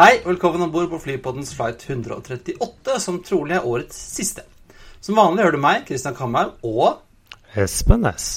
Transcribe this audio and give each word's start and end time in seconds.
Hei, 0.00 0.22
velkommen 0.24 0.62
om 0.62 0.70
bord 0.72 0.86
på 0.88 0.98
Flypoddens 0.98 1.50
flight 1.52 1.82
138, 1.84 2.94
som 3.04 3.18
trolig 3.20 3.58
er 3.58 3.66
årets 3.68 3.98
siste. 4.14 4.46
Som 5.04 5.18
vanlig 5.20 5.42
hører 5.44 5.58
du 5.58 5.60
meg, 5.60 5.82
Kristian 5.90 6.14
Kamhaug, 6.16 6.54
og 6.64 7.02
Espen 7.52 8.08
S. 8.08 8.28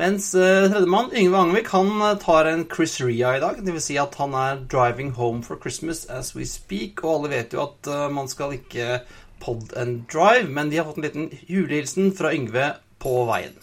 Mens 0.00 0.30
uh, 0.32 0.64
tredjemann, 0.72 1.10
Yngve 1.12 1.42
Angevik, 1.42 1.68
han 1.68 1.92
uh, 2.00 2.14
tar 2.16 2.48
en 2.48 2.64
Chris 2.72 2.96
Ria 3.04 3.34
i 3.36 3.42
dag. 3.44 3.60
Dvs. 3.60 3.90
Si 3.90 3.98
at 4.00 4.16
han 4.16 4.32
er 4.40 4.64
'driving 4.64 5.12
home 5.18 5.44
for 5.44 5.60
Christmas 5.60 6.06
as 6.08 6.32
we 6.32 6.48
speak'. 6.48 7.04
Og 7.04 7.18
alle 7.18 7.34
vet 7.34 7.52
jo 7.52 7.66
at 7.66 7.92
uh, 7.92 8.08
man 8.08 8.32
skal 8.32 8.56
ikke 8.56 9.02
pod 9.44 9.76
and 9.76 10.06
drive, 10.08 10.48
men 10.48 10.72
de 10.72 10.80
har 10.80 10.88
fått 10.88 11.02
en 11.02 11.08
liten 11.10 11.28
julehilsen 11.44 12.16
fra 12.16 12.32
Yngve 12.32 12.70
på 13.04 13.18
veien. 13.28 13.60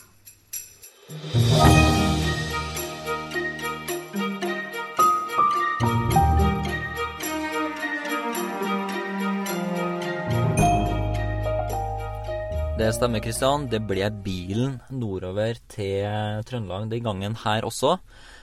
Det 12.81 12.87
stemmer, 12.95 13.21
Kristian. 13.21 13.67
Det 13.69 13.77
ble 13.85 14.07
bilen 14.25 14.79
nordover 14.89 15.59
til 15.69 16.41
Trøndelag 16.49 16.87
den 16.89 17.03
gangen 17.05 17.35
her 17.37 17.67
også. 17.67 17.99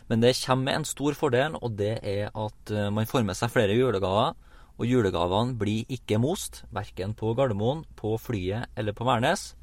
Men 0.06 0.20
det 0.22 0.36
kommer 0.38 0.68
med 0.68 0.76
en 0.78 0.84
stor 0.86 1.16
fordel, 1.18 1.56
og 1.58 1.72
det 1.74 1.96
er 2.06 2.30
at 2.30 2.70
eh, 2.70 2.86
man 2.94 3.08
får 3.10 3.24
med 3.26 3.34
seg 3.34 3.50
flere 3.50 3.74
julegaver. 3.74 4.36
Og 4.78 4.86
julegavene 4.86 5.58
blir 5.58 5.90
ikke 5.90 6.20
most, 6.22 6.60
verken 6.70 7.16
på 7.18 7.32
Gardermoen, 7.34 7.82
på 7.98 8.12
flyet 8.14 8.70
eller 8.78 8.94
på 8.94 9.08
Værnes. 9.08 9.56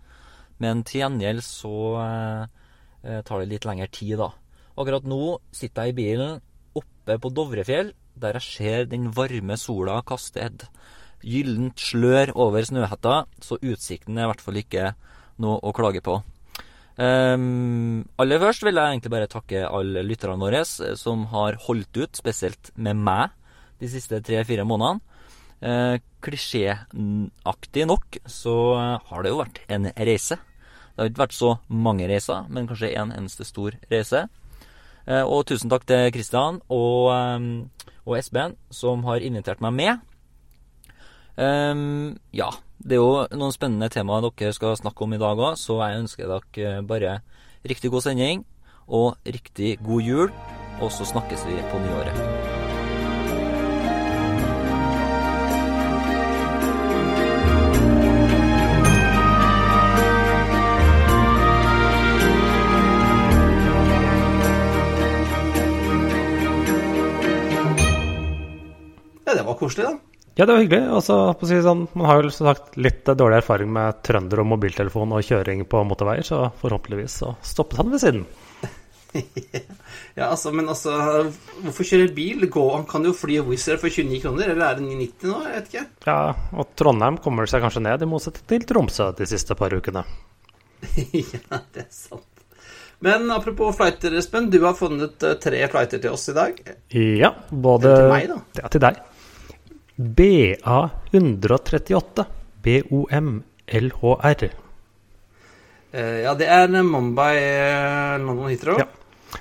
Men 0.60 0.84
til 0.84 1.06
gjengjeld 1.06 1.40
så 1.48 1.78
eh, 2.04 3.24
tar 3.24 3.46
det 3.46 3.54
litt 3.54 3.70
lengre 3.70 3.88
tid, 3.88 4.18
da. 4.20 4.34
Akkurat 4.76 5.08
nå 5.08 5.38
sitter 5.56 5.88
jeg 5.88 5.96
i 5.96 6.00
bilen 6.02 6.44
oppe 6.76 7.16
på 7.16 7.32
Dovrefjell, 7.32 7.96
der 8.20 8.42
jeg 8.42 8.50
ser 8.50 8.92
den 8.92 9.08
varme 9.16 9.56
sola 9.56 10.02
kaste 10.04 10.44
et 10.50 10.68
gyllent 11.26 11.82
slør 11.82 12.32
over 12.38 12.66
snøhetta, 12.66 13.26
så 13.42 13.58
utsikten 13.60 14.18
er 14.18 14.28
i 14.28 14.32
hvert 14.32 14.44
fall 14.46 14.62
ikke 14.62 14.94
noe 15.42 15.60
å 15.66 15.74
klage 15.76 16.04
på. 16.06 16.20
Um, 16.96 18.06
aller 18.22 18.40
først 18.40 18.64
vil 18.64 18.78
jeg 18.80 18.94
egentlig 18.94 19.12
bare 19.12 19.28
takke 19.28 19.66
alle 19.68 20.04
lytterne 20.08 20.40
våre 20.40 20.62
som 20.64 21.26
har 21.34 21.58
holdt 21.66 22.00
ut, 22.00 22.16
spesielt 22.16 22.72
med 22.80 23.02
meg, 23.04 23.34
de 23.82 23.90
siste 23.92 24.22
tre-fire 24.24 24.64
månedene. 24.68 25.02
Uh, 25.66 25.98
Klisjéaktig 26.24 27.86
nok 27.90 28.20
så 28.30 28.56
har 29.10 29.24
det 29.24 29.34
jo 29.34 29.42
vært 29.42 29.62
en 29.72 29.90
reise. 29.92 30.40
Det 30.96 31.02
har 31.02 31.12
ikke 31.12 31.26
vært 31.26 31.36
så 31.36 31.52
mange 31.68 32.08
reiser, 32.08 32.48
men 32.48 32.70
kanskje 32.70 32.94
en 32.96 33.12
eneste 33.12 33.48
stor 33.48 33.76
reise. 33.92 34.26
Uh, 35.06 35.26
og 35.28 35.44
tusen 35.50 35.70
takk 35.70 35.84
til 35.90 36.08
Kristian 36.16 36.62
og, 36.72 37.12
um, 37.12 37.50
og 38.08 38.20
Espen, 38.22 38.56
som 38.72 39.04
har 39.10 39.26
invitert 39.26 39.62
meg 39.62 39.76
med. 39.76 40.06
Um, 41.36 42.16
ja, 42.32 42.48
det 42.80 42.96
er 42.96 43.02
jo 43.02 43.26
noen 43.36 43.52
spennende 43.52 43.90
temaer 43.92 44.24
dere 44.24 44.56
skal 44.56 44.78
snakke 44.80 45.04
om 45.04 45.16
i 45.16 45.20
dag 45.20 45.36
òg, 45.36 45.58
så 45.60 45.82
jeg 45.84 46.04
ønsker 46.06 46.32
dere 46.32 46.84
bare 46.88 47.18
riktig 47.68 47.92
god 47.92 48.06
sending 48.08 48.46
og 48.88 49.18
riktig 49.28 49.76
god 49.84 50.02
jul. 50.02 50.32
Og 50.84 50.92
så 50.92 51.08
snakkes 51.08 51.44
vi 51.48 51.60
på 51.72 51.80
nyåret. 51.80 52.20
Ja, 69.26 69.34
det 69.34 69.46
var 69.48 69.56
koselig, 69.60 69.88
da. 69.88 70.15
Ja, 70.36 70.44
det 70.44 70.52
var 70.52 70.60
hyggelig. 70.60 70.84
Altså, 70.92 71.16
si 71.48 71.58
sånn, 71.64 71.86
man 71.96 72.10
har 72.10 72.20
jo 72.20 72.32
som 72.36 72.50
sagt 72.50 72.74
litt 72.76 73.08
dårlig 73.08 73.38
erfaring 73.40 73.70
med 73.72 74.02
trønder 74.04 74.42
og 74.44 74.50
mobiltelefon 74.52 75.14
og 75.16 75.24
kjøring 75.24 75.64
på 75.72 75.84
motorveier, 75.88 76.28
så 76.28 76.50
forhåpentligvis 76.60 77.22
så 77.22 77.32
stoppet 77.46 77.80
han 77.80 77.94
ved 77.94 78.04
siden. 78.04 78.26
ja, 80.20 80.28
altså, 80.28 80.52
men 80.52 80.68
altså 80.68 80.92
Hvorfor 81.62 81.88
kjøre 81.88 82.10
bil? 82.12 82.50
Gå, 82.52 82.66
han 82.74 82.84
kan 82.90 83.06
jo 83.08 83.14
fly 83.16 83.40
Wizz 83.48 83.70
Air 83.72 83.80
for 83.80 83.88
29 83.88 84.20
kroner, 84.26 84.52
eller 84.52 84.68
er 84.68 84.82
det 84.82 84.90
990 84.90 85.32
nå? 85.32 85.40
Jeg 85.46 85.56
vet 85.56 85.72
ikke. 85.72 85.86
Ja, 86.10 86.20
og 86.52 86.76
Trondheim 86.76 87.22
kommer 87.24 87.48
seg 87.48 87.64
kanskje 87.64 87.86
ned, 87.88 88.04
i 88.04 88.12
motsetning 88.12 88.50
til 88.52 88.68
Tromsø 88.74 89.10
de 89.16 89.32
siste 89.32 89.56
par 89.56 89.72
ukene. 89.72 90.04
ja, 91.24 91.64
det 91.72 91.86
er 91.88 91.92
sant. 91.96 92.28
Men 93.06 93.32
apropos 93.32 93.76
flighter, 93.76 94.20
Espen. 94.20 94.52
Du 94.52 94.60
har 94.68 94.76
funnet 94.76 95.24
uh, 95.24 95.36
tre 95.40 95.64
flighter 95.72 96.04
til 96.04 96.16
oss 96.16 96.28
i 96.32 96.36
dag. 96.36 96.60
Ja, 96.92 97.36
både 97.52 97.92
til 97.92 98.12
meg, 98.12 98.32
da. 98.32 98.40
Ja, 98.60 98.72
til 98.72 98.84
deg. 98.84 99.04
BA138. 99.98 102.26
BOMLHR. 102.66 104.50
Uh, 105.96 106.18
ja, 106.26 106.34
det 106.36 106.48
er 106.52 106.68
Mumbai 106.84 107.36
uh, 107.40 108.18
London 108.26 108.50
Heathrow. 108.50 108.80
Ja. 108.82 108.86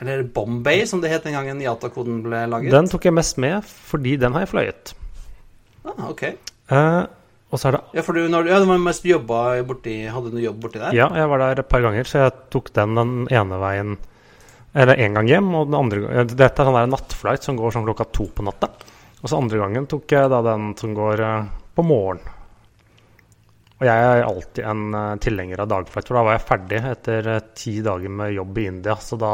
Eller 0.01 0.23
Bombay, 0.23 0.87
som 0.87 1.01
det 1.03 1.11
het 1.13 1.23
den 1.27 1.35
gangen 1.37 1.61
IATA-koden 1.63 2.23
ble 2.25 2.45
laget. 2.51 2.73
Den 2.75 2.89
tok 2.91 3.05
jeg 3.07 3.15
mest 3.15 3.39
med, 3.43 3.63
fordi 3.65 4.17
den 4.21 4.33
har 4.35 4.41
jeg 4.45 4.51
fløyet. 4.51 4.95
Ah, 5.85 6.09
ok. 6.11 6.23
Eh, 6.25 7.03
og 7.53 7.59
så 7.61 7.69
er 7.69 7.73
det 7.77 7.83
Ja, 7.99 8.03
for 8.07 8.13
du, 8.17 8.21
når, 8.29 8.41
du- 8.47 8.51
ja, 8.51 8.59
du 8.59 8.67
mest 8.81 9.05
jobba 9.05 9.39
borti 9.69 9.95
Hadde 10.09 10.31
du 10.33 10.39
jobb 10.41 10.59
borti 10.63 10.79
der? 10.81 10.95
Ja, 10.97 11.09
jeg 11.13 11.29
var 11.29 11.39
der 11.43 11.61
et 11.61 11.69
par 11.69 11.83
ganger, 11.85 12.05
så 12.09 12.19
jeg 12.25 12.33
tok 12.51 12.73
den 12.73 12.95
den 12.97 13.13
ene 13.31 13.59
veien 13.61 13.99
Eller 14.75 14.97
en 15.05 15.15
gang 15.15 15.29
hjem, 15.29 15.53
og 15.55 15.67
den 15.69 15.77
andre 15.79 16.25
Dette 16.25 16.49
er 16.49 16.65
sånn 16.65 16.75
der 16.81 16.89
nattflight 16.91 17.43
som 17.45 17.57
går 17.61 17.71
sånn 17.77 17.85
klokka 17.85 18.05
to 18.11 18.25
på 18.35 18.43
natta. 18.43 18.69
Og 19.25 19.31
så 19.31 19.41
andre 19.41 19.57
gangen 19.63 19.87
tok 19.89 20.13
jeg 20.13 20.29
da 20.29 20.43
den 20.45 20.73
som 20.77 20.91
går 20.93 21.21
eh, 21.25 21.53
på 21.73 21.83
morgen. 21.89 22.19
Og 23.75 23.85
jeg 23.89 24.09
er 24.09 24.25
alltid 24.27 24.67
en 24.69 24.97
eh, 24.99 25.13
tilhenger 25.25 25.63
av 25.65 25.71
dagflight, 25.71 26.11
for 26.11 26.19
da 26.19 26.25
var 26.27 26.35
jeg 26.37 26.43
ferdig 26.51 26.81
etter 26.91 27.29
eh, 27.33 27.47
ti 27.57 27.79
dager 27.87 28.13
med 28.21 28.35
jobb 28.35 28.59
i 28.61 28.67
India. 28.69 28.99
Så 29.01 29.17
da 29.21 29.31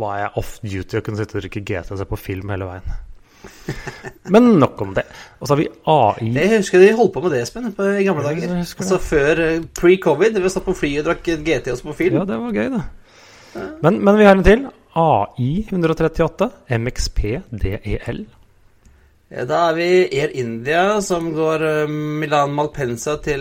var 0.00 0.14
jeg 0.22 0.30
off 0.40 0.54
duty 0.62 0.96
og 0.96 1.04
kunne 1.04 1.20
sitte 1.20 1.36
og 1.36 1.44
drikke 1.44 1.60
GT 1.60 1.92
og 1.92 2.00
se 2.00 2.06
på 2.08 2.18
film 2.22 2.54
hele 2.54 2.68
veien. 2.70 2.94
Men 4.32 4.48
nok 4.62 4.80
om 4.80 4.94
det. 4.96 5.04
Og 5.36 5.44
så 5.44 5.52
har 5.52 5.60
vi 5.60 5.66
AI. 5.92 6.30
Jeg 6.38 6.62
husker 6.62 6.80
de 6.80 6.88
holdt 6.96 7.12
på 7.12 7.24
med 7.26 7.36
det, 7.36 7.42
Espen, 7.44 7.66
på, 7.76 7.88
i 8.00 8.06
gamle 8.06 8.24
dager. 8.24 8.54
Altså 8.64 9.00
før 9.10 9.42
pre-covid. 9.76 10.38
Vi 10.40 10.54
satt 10.54 10.64
på 10.64 10.76
flyet 10.78 11.02
og 11.02 11.10
drakk 11.10 11.28
GT 11.44 11.68
og 11.74 11.82
så 11.82 11.90
på 11.90 11.98
film. 11.98 12.16
Ja, 12.22 12.24
det 12.32 12.40
var 12.40 12.56
gøy, 12.56 12.72
det. 12.78 13.68
Men, 13.84 14.00
men 14.00 14.16
vi 14.16 14.24
har 14.24 14.40
en 14.40 14.48
til. 14.48 14.64
AI 15.04 15.50
138 15.68 16.48
MXP 16.80 17.20
DEL. 17.60 18.24
Ja, 19.34 19.42
Da 19.50 19.56
er 19.70 19.74
vi 19.74 19.86
Air 20.14 20.30
India, 20.38 21.00
som 21.02 21.32
går 21.34 21.62
eh, 21.66 21.88
Milan 21.90 22.52
Malpensa 22.54 23.16
til 23.24 23.40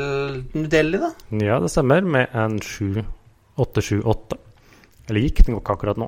New 0.55 0.65
Delhi, 0.71 0.97
da. 1.01 1.11
Ja, 1.37 1.59
det 1.61 1.69
stemmer, 1.69 2.01
med 2.01 2.27
en 2.33 2.57
7878. 2.57 4.37
Eller 5.09 5.21
gikk, 5.27 5.43
den 5.45 5.53
går 5.53 5.61
ikke 5.61 5.75
akkurat 5.77 5.97
nå. 6.01 6.07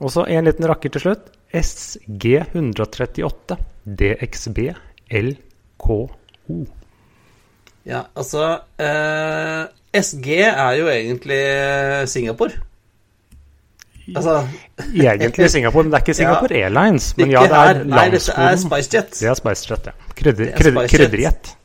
Og 0.00 0.08
så 0.14 0.20
en 0.30 0.46
liten 0.46 0.68
rakker 0.70 0.90
til 0.94 1.02
slutt. 1.02 1.24
SG138 1.50 3.56
DXB 3.98 4.58
LKO. 5.10 5.98
Ja, 7.88 8.04
altså 8.14 8.60
eh, 8.78 9.64
SG 9.98 10.28
er 10.46 10.72
jo 10.78 10.86
egentlig 10.92 11.40
eh, 11.42 12.06
Singapore. 12.06 12.54
Altså 14.10 14.34
Egentlig 14.94 15.50
Singapore, 15.52 15.84
men 15.84 15.92
det 15.92 15.98
er 16.00 16.04
ikke 16.06 16.18
Singapore 16.22 16.56
Airlines. 16.56 17.10
Men 17.18 17.32
ja, 17.34 17.46
det 17.46 17.62
er. 17.62 17.80
Nei, 17.84 18.04
dette 18.14 18.36
er. 18.36 18.60
SpiceJet. 18.64 19.16
Det 19.20 19.30
er 19.30 19.38
SpiceJet, 19.38 19.90
ja. 19.90 20.12
Krydder, 20.20 20.44
Det 20.44 20.52
er 20.52 20.62
krydder, 20.62 20.92
krydderjet. 20.94 21.56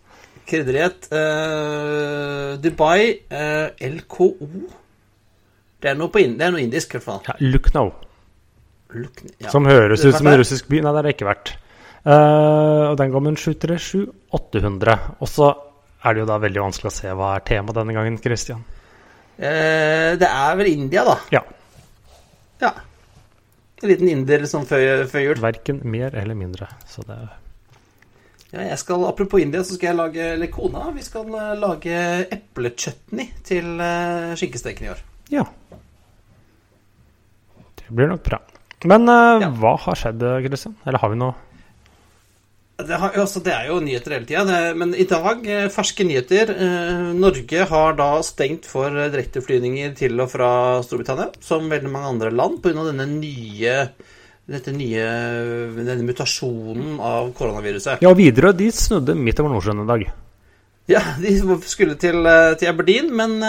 Krydderjet. 0.45 1.07
uh, 1.11 2.55
Dubai 2.61 3.15
uh, 3.33 3.69
LKO. 3.81 4.29
Det 5.81 5.91
er 5.91 5.97
noe, 5.99 6.09
på 6.09 6.21
det 6.21 6.41
er 6.41 6.53
noe 6.53 6.63
indisk, 6.63 6.93
i 6.93 6.99
hvert 6.99 7.07
fall. 7.07 7.23
Ja, 7.27 7.35
Lucknow. 7.45 7.91
Look, 8.95 9.21
ja. 9.41 9.49
Som 9.51 9.67
høres 9.67 10.05
ut 10.05 10.15
som 10.15 10.27
en 10.29 10.39
russisk 10.39 10.69
by. 10.71 10.79
Nei, 10.79 10.91
det 10.93 11.01
har 11.01 11.07
det 11.07 11.15
ikke 11.17 11.27
vært. 11.27 11.55
Uh, 12.05 12.91
og 12.91 12.99
den 13.01 13.11
går 13.11 13.23
med 13.25 13.33
en 13.33 13.41
737-800. 13.41 14.95
Og 15.19 15.29
så 15.29 15.51
er 16.05 16.15
det 16.15 16.21
jo 16.23 16.29
da 16.29 16.39
veldig 16.41 16.63
vanskelig 16.67 16.91
å 16.91 16.95
se 16.95 17.13
hva 17.17 17.33
er 17.35 17.45
temaet 17.47 17.79
denne 17.79 17.95
gangen, 17.97 18.17
Christian. 18.21 18.63
Uh, 19.35 20.13
det 20.21 20.29
er 20.29 20.59
vel 20.61 20.71
India, 20.71 21.03
da. 21.07 21.17
Ja. 21.33 21.41
Ja. 22.61 22.71
En 23.83 23.89
liten 23.91 24.07
inder 24.09 24.45
sånn 24.47 24.65
før, 24.69 25.03
før 25.11 25.25
jul. 25.25 25.41
Verken 25.43 25.81
mer 25.83 26.15
eller 26.15 26.37
mindre. 26.39 26.69
Så 26.87 27.03
det 27.07 27.17
Ja, 28.53 28.61
jeg 28.69 28.77
skal, 28.79 29.03
Apropos 29.09 29.41
India, 29.43 29.63
så 29.67 29.75
skal 29.75 29.89
jeg 29.89 29.97
lage 29.97 30.27
Eller 30.35 30.47
kona, 30.53 30.85
vi 30.95 31.01
skal 31.03 31.27
eh, 31.35 31.55
lage 31.59 31.97
eplechutney 32.31 33.31
til 33.43 33.81
eh, 33.83 34.35
skinkesteken 34.39 34.85
i 34.87 34.91
år. 34.93 35.01
Ja. 35.33 35.43
Det 37.75 37.89
blir 37.91 38.07
nok 38.09 38.23
bra. 38.25 38.39
Men 38.85 39.09
uh, 39.09 39.41
Ja. 39.41 39.49
hva 39.49 39.75
har 39.81 39.95
skjedd, 39.99 40.23
Kristian? 40.45 40.75
Eller 40.85 41.01
har 41.01 41.11
vi 41.11 41.19
noe 41.19 41.33
Det, 42.75 42.95
har, 42.99 43.13
altså, 43.15 43.39
det 43.39 43.53
er 43.55 43.69
jo 43.69 43.77
nyheter 43.79 44.17
hele 44.17 44.27
tida, 44.27 44.73
men 44.75 44.91
i 44.99 45.05
dag, 45.07 45.45
eh, 45.47 45.67
ferske 45.71 46.03
nyheter. 46.03 46.49
Eh, 46.51 47.03
Norge 47.15 47.67
har 47.69 47.93
da 47.95 48.09
stengt 48.27 48.65
for 48.67 48.91
eh, 48.91 49.07
direkteflyvninger 49.13 49.93
til 49.95 50.19
og 50.19 50.27
fra 50.33 50.49
Storbritannia, 50.83 51.29
som 51.39 51.69
veldig 51.71 51.91
mange 51.93 52.09
andre 52.11 52.33
land, 52.35 52.59
pga. 52.63 52.83
denne 52.89 53.07
nye 53.13 53.77
dette 54.45 54.73
nye, 54.75 55.05
denne 55.73 56.03
mutasjonen 56.05 56.99
av 57.01 57.31
koronaviruset. 57.33 58.03
Ja, 58.03 58.11
Widerøe 58.13 58.53
de 58.53 58.67
snudde 58.75 59.15
midt 59.17 59.39
over 59.41 59.55
Nordsjøen 59.55 59.81
en 59.81 59.89
dag. 59.89 60.03
Ja, 60.91 61.01
de 61.17 61.31
skulle 61.65 61.95
til, 61.97 62.19
eh, 62.27 62.57
til 62.59 62.69
Aberdeen, 62.69 63.07
men 63.15 63.39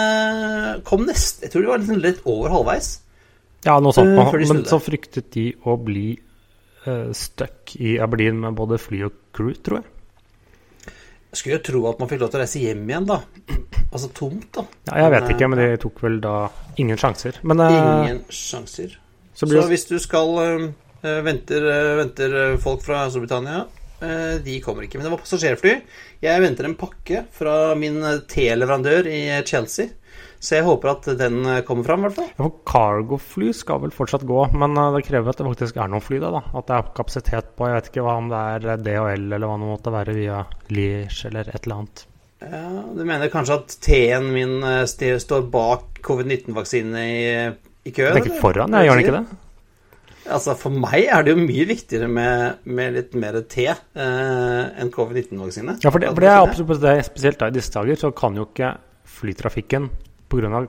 kom 0.87 1.03
nest 1.05 1.43
Jeg 1.43 1.51
tror 1.51 1.61
de 1.61 1.67
var 1.67 1.99
litt 1.99 2.23
over 2.23 2.49
halvveis. 2.55 3.01
Ja, 3.67 3.75
noe 3.83 3.91
sånt. 3.91 4.15
Men 4.47 4.63
så 4.65 4.79
fryktet 4.79 5.29
de 5.35 5.51
å 5.67 5.75
bli 5.75 6.15
uh, 6.87 7.11
stuck 7.15 7.75
i 7.79 7.97
Aberdeen 8.01 8.39
med 8.41 8.57
både 8.57 8.79
fly 8.81 9.03
og 9.07 9.15
crew, 9.35 9.53
tror 9.63 9.81
jeg. 9.81 9.93
Jeg 11.27 11.39
skulle 11.41 11.57
jo 11.57 11.63
tro 11.67 11.81
at 11.89 11.99
man 12.01 12.09
fikk 12.09 12.21
lov 12.23 12.31
til 12.31 12.39
å 12.39 12.41
reise 12.41 12.61
hjem 12.63 12.85
igjen, 12.87 13.07
da. 13.09 13.19
Altså 13.91 14.09
tomt, 14.15 14.47
da. 14.55 14.63
Ja, 14.89 15.03
jeg 15.05 15.13
vet 15.13 15.31
ikke, 15.35 15.49
men 15.51 15.61
de 15.61 15.67
tok 15.83 15.99
vel 16.05 16.21
da 16.23 16.35
ingen 16.79 16.99
sjanser. 16.99 17.39
Men 17.47 17.61
eh, 17.65 17.75
Ingen 17.77 18.21
sjanser. 18.33 18.95
så 19.33 19.45
Så 19.45 19.51
det 19.51 19.65
hvis 19.69 19.85
du 19.91 19.97
skal 20.01 20.31
venter, 21.03 21.67
venter 21.99 22.37
folk 22.63 22.81
fra 22.83 23.03
Storbritannia 23.11 23.65
De 24.43 24.55
kommer 24.63 24.87
ikke. 24.87 24.97
Men 24.97 25.07
det 25.07 25.13
var 25.13 25.21
passasjerfly. 25.21 25.75
Jeg 26.23 26.41
venter 26.41 26.67
en 26.67 26.77
pakke 26.79 27.25
fra 27.35 27.75
min 27.79 27.99
T-leverandør 28.31 29.11
i 29.11 29.21
Chelsea. 29.45 29.91
Så 30.39 30.59
jeg 30.59 30.65
håper 30.67 30.91
at 30.91 31.07
den 31.19 31.39
øh, 31.45 31.61
kommer 31.65 31.87
fram, 31.87 32.03
i 32.03 32.07
hvert 32.07 32.17
fall. 32.19 32.27
Ja, 32.29 32.43
for 32.43 32.59
Cargo-fly 32.69 33.49
skal 33.57 33.81
vel 33.83 33.93
fortsatt 33.95 34.25
gå, 34.27 34.43
men 34.57 34.77
eh, 34.77 34.91
det 34.97 35.05
krever 35.07 35.33
at 35.33 35.41
det 35.41 35.47
faktisk 35.47 35.79
er 35.81 35.89
noen 35.91 36.05
fly. 36.05 36.19
Da, 36.23 36.29
da. 36.37 36.43
At 36.59 36.69
det 36.69 36.77
er 36.77 36.91
kapasitet 36.99 37.49
på 37.57 37.69
Jeg 37.69 37.79
vet 37.79 37.89
ikke 37.91 38.05
hva 38.05 38.19
om 38.21 38.29
det 38.33 38.43
er 38.53 38.69
eh, 38.75 38.83
DHL 38.85 39.25
eller 39.31 39.49
hva 39.49 39.57
det 39.57 39.71
måtte 39.71 39.95
være 39.97 40.15
via 40.17 40.43
Liège 40.73 41.31
eller 41.31 41.49
et 41.49 41.59
eller 41.63 41.79
annet. 41.79 42.05
Ja, 42.37 42.63
Du 42.93 43.01
mener 43.01 43.33
kanskje 43.33 43.57
at 43.57 43.75
T-en 43.81 44.29
min 44.29 44.59
står 44.85 45.47
bak 45.49 46.03
covid-19-vaksine 46.05 47.01
i, 47.01 47.27
i 47.89 47.93
køen? 47.95 48.11
Er 48.13 48.21
ikke 48.21 48.35
eller? 48.35 48.41
foran, 48.43 48.77
jeg 48.77 48.89
gjør 48.89 48.99
den 48.99 49.05
ikke 49.07 49.17
det? 49.17 49.43
Altså, 50.27 50.53
For 50.59 50.73
meg 50.73 51.07
er 51.07 51.23
det 51.23 51.33
jo 51.33 51.39
mye 51.39 51.65
viktigere 51.69 52.07
med, 52.11 52.63
med 52.67 52.97
litt 52.97 53.15
mer 53.17 53.39
T 53.49 53.65
eh, 53.67 53.77
enn 53.97 54.91
covid-19-vaksine. 54.93 55.79
Ja, 55.83 55.89
for 55.93 56.03
det, 56.03 56.11
for 56.13 56.23
det 56.23 56.31
er 56.31 56.41
absolutt 56.43 56.83
det, 56.83 56.97
spesielt 57.07 57.39
da 57.41 57.49
i 57.49 57.55
disse 57.55 57.73
dager, 57.73 57.99
så 57.99 58.11
kan 58.15 58.37
jo 58.37 58.47
ikke 58.49 58.75
flytrafikken 59.17 59.89
pga. 60.29 60.65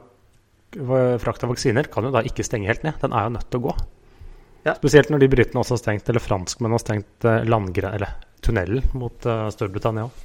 frakt 1.23 1.45
av 1.45 1.51
vaksiner 1.55 1.89
kan 1.93 2.05
jo 2.05 2.13
da 2.15 2.23
ikke 2.27 2.45
stenge 2.47 2.69
helt 2.69 2.85
ned. 2.87 2.99
Den 3.01 3.13
er 3.17 3.29
jo 3.29 3.35
nødt 3.37 3.51
til 3.51 3.61
å 3.61 3.67
gå. 3.69 3.77
Ja. 4.67 4.75
Spesielt 4.77 5.11
når 5.11 5.23
de 5.23 5.29
britene 5.33 5.63
også 5.63 5.77
har 5.77 5.83
stengt, 5.83 6.09
eller 6.09 6.23
franskmennene 6.23 6.77
har 6.77 6.83
stengt 6.83 7.29
landgren, 7.49 7.95
eller 7.95 8.17
tunnelen 8.45 8.85
mot 8.99 9.27
uh, 9.27 9.49
Storbritannia 9.55 10.09
òg. 10.09 10.25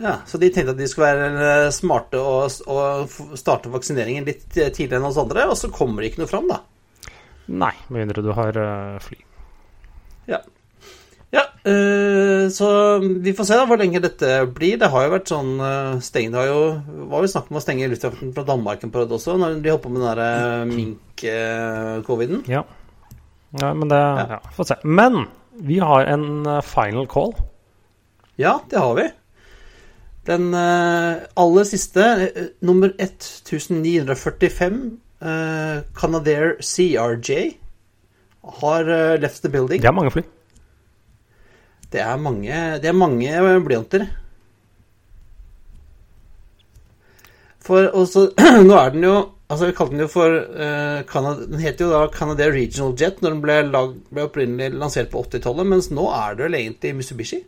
Ja, 0.00 0.14
Så 0.26 0.38
de 0.40 0.48
tenkte 0.48 0.72
at 0.72 0.78
de 0.80 0.86
skulle 0.88 1.10
være 1.12 1.48
eh, 1.66 1.70
smarte 1.76 2.20
og, 2.24 2.54
og 2.72 3.36
starte 3.36 3.68
vaksineringen 3.68 4.24
litt 4.24 4.46
eh, 4.56 4.70
tidligere 4.72 5.02
enn 5.02 5.08
oss 5.10 5.18
andre, 5.20 5.44
og 5.52 5.58
så 5.60 5.68
kommer 5.74 6.00
det 6.00 6.12
ikke 6.12 6.22
noe 6.22 6.30
fram, 6.30 6.48
da. 6.48 6.62
Nei, 7.50 7.74
med 7.90 8.06
mindre 8.06 8.24
du 8.24 8.30
har 8.32 8.56
uh, 8.56 8.96
fly. 9.04 9.18
Ja, 10.30 10.38
eh, 11.38 12.48
så 12.50 12.68
vi 12.98 13.34
får 13.36 13.46
se 13.46 13.58
da 13.58 13.66
hvor 13.70 13.78
lenge 13.78 14.02
dette 14.02 14.40
blir. 14.50 14.80
Det 14.80 14.88
har 14.90 15.06
jo 15.06 15.12
vært 15.14 15.30
sånn 15.30 15.52
uh, 15.62 16.00
steng, 16.02 16.32
Det 16.32 16.40
har 16.40 16.48
jo, 16.50 16.62
var 17.12 17.22
jo 17.22 17.30
snakk 17.30 17.52
om 17.52 17.60
å 17.60 17.62
stenge 17.62 17.90
luftfarten 17.92 18.32
fra 18.34 18.46
Danmark 18.48 18.82
en 18.82 18.94
periode 18.94 19.14
også, 19.18 19.36
når 19.38 19.60
de 19.62 19.74
holdt 19.74 19.84
på 19.84 19.92
med 19.92 20.02
den 20.02 20.10
derre 20.10 20.64
mink-coviden. 20.72 22.42
Ja. 22.50 22.64
ja, 23.60 23.70
men 23.74 23.92
det 23.92 24.00
Ja. 24.00 24.26
ja. 24.36 24.40
Få 24.56 24.66
se. 24.66 24.80
Men 24.84 25.26
vi 25.60 25.78
har 25.78 26.08
en 26.08 26.46
eh, 26.46 26.62
final 26.64 27.06
call. 27.06 27.34
Ja, 28.40 28.58
det 28.70 28.78
har 28.78 28.94
vi. 28.96 29.08
Den 30.26 30.54
eh, 30.54 31.16
aller 31.36 31.64
siste, 31.64 32.30
eh, 32.34 32.46
nummer 32.60 32.88
1945, 32.98 34.98
uh, 35.22 35.80
Canadair 35.96 36.56
CRJ, 36.60 37.56
har 38.60 38.88
eh, 38.88 39.20
left 39.20 39.42
the 39.42 39.48
building. 39.48 39.80
Det 39.82 39.88
er 39.88 39.92
mange 39.96 40.10
fly. 40.10 40.22
Det 41.90 42.00
er 42.04 42.22
mange, 42.22 42.56
det 42.82 42.88
er 42.90 42.96
mange 42.96 43.44
blyanter. 43.66 44.06
For 47.64 47.90
også, 47.92 48.30
Nå 48.68 48.74
er 48.78 48.94
den 48.94 49.04
jo 49.06 49.16
Altså 49.50 49.66
Vi 49.66 49.74
kalte 49.74 49.96
den 49.96 50.04
jo 50.04 50.10
for 50.10 50.30
uh, 50.30 51.00
Canada, 51.10 51.46
Den 51.50 51.62
heter 51.62 51.88
jo 51.88 51.90
da 51.90 52.04
Canadair 52.14 52.52
Regional 52.54 52.94
Jet 52.94 53.18
når 53.18 53.34
den 53.34 53.40
ble, 53.42 53.56
lag, 53.66 53.96
ble 54.14 54.26
opprinnelig 54.28 54.78
lansert 54.78 55.10
på 55.10 55.24
80-tallet, 55.26 55.66
mens 55.66 55.90
nå 55.90 56.04
er 56.14 56.38
det 56.38 56.46
vel 56.46 56.58
egentlig 56.60 56.92
Mitsubishi. 56.94 57.40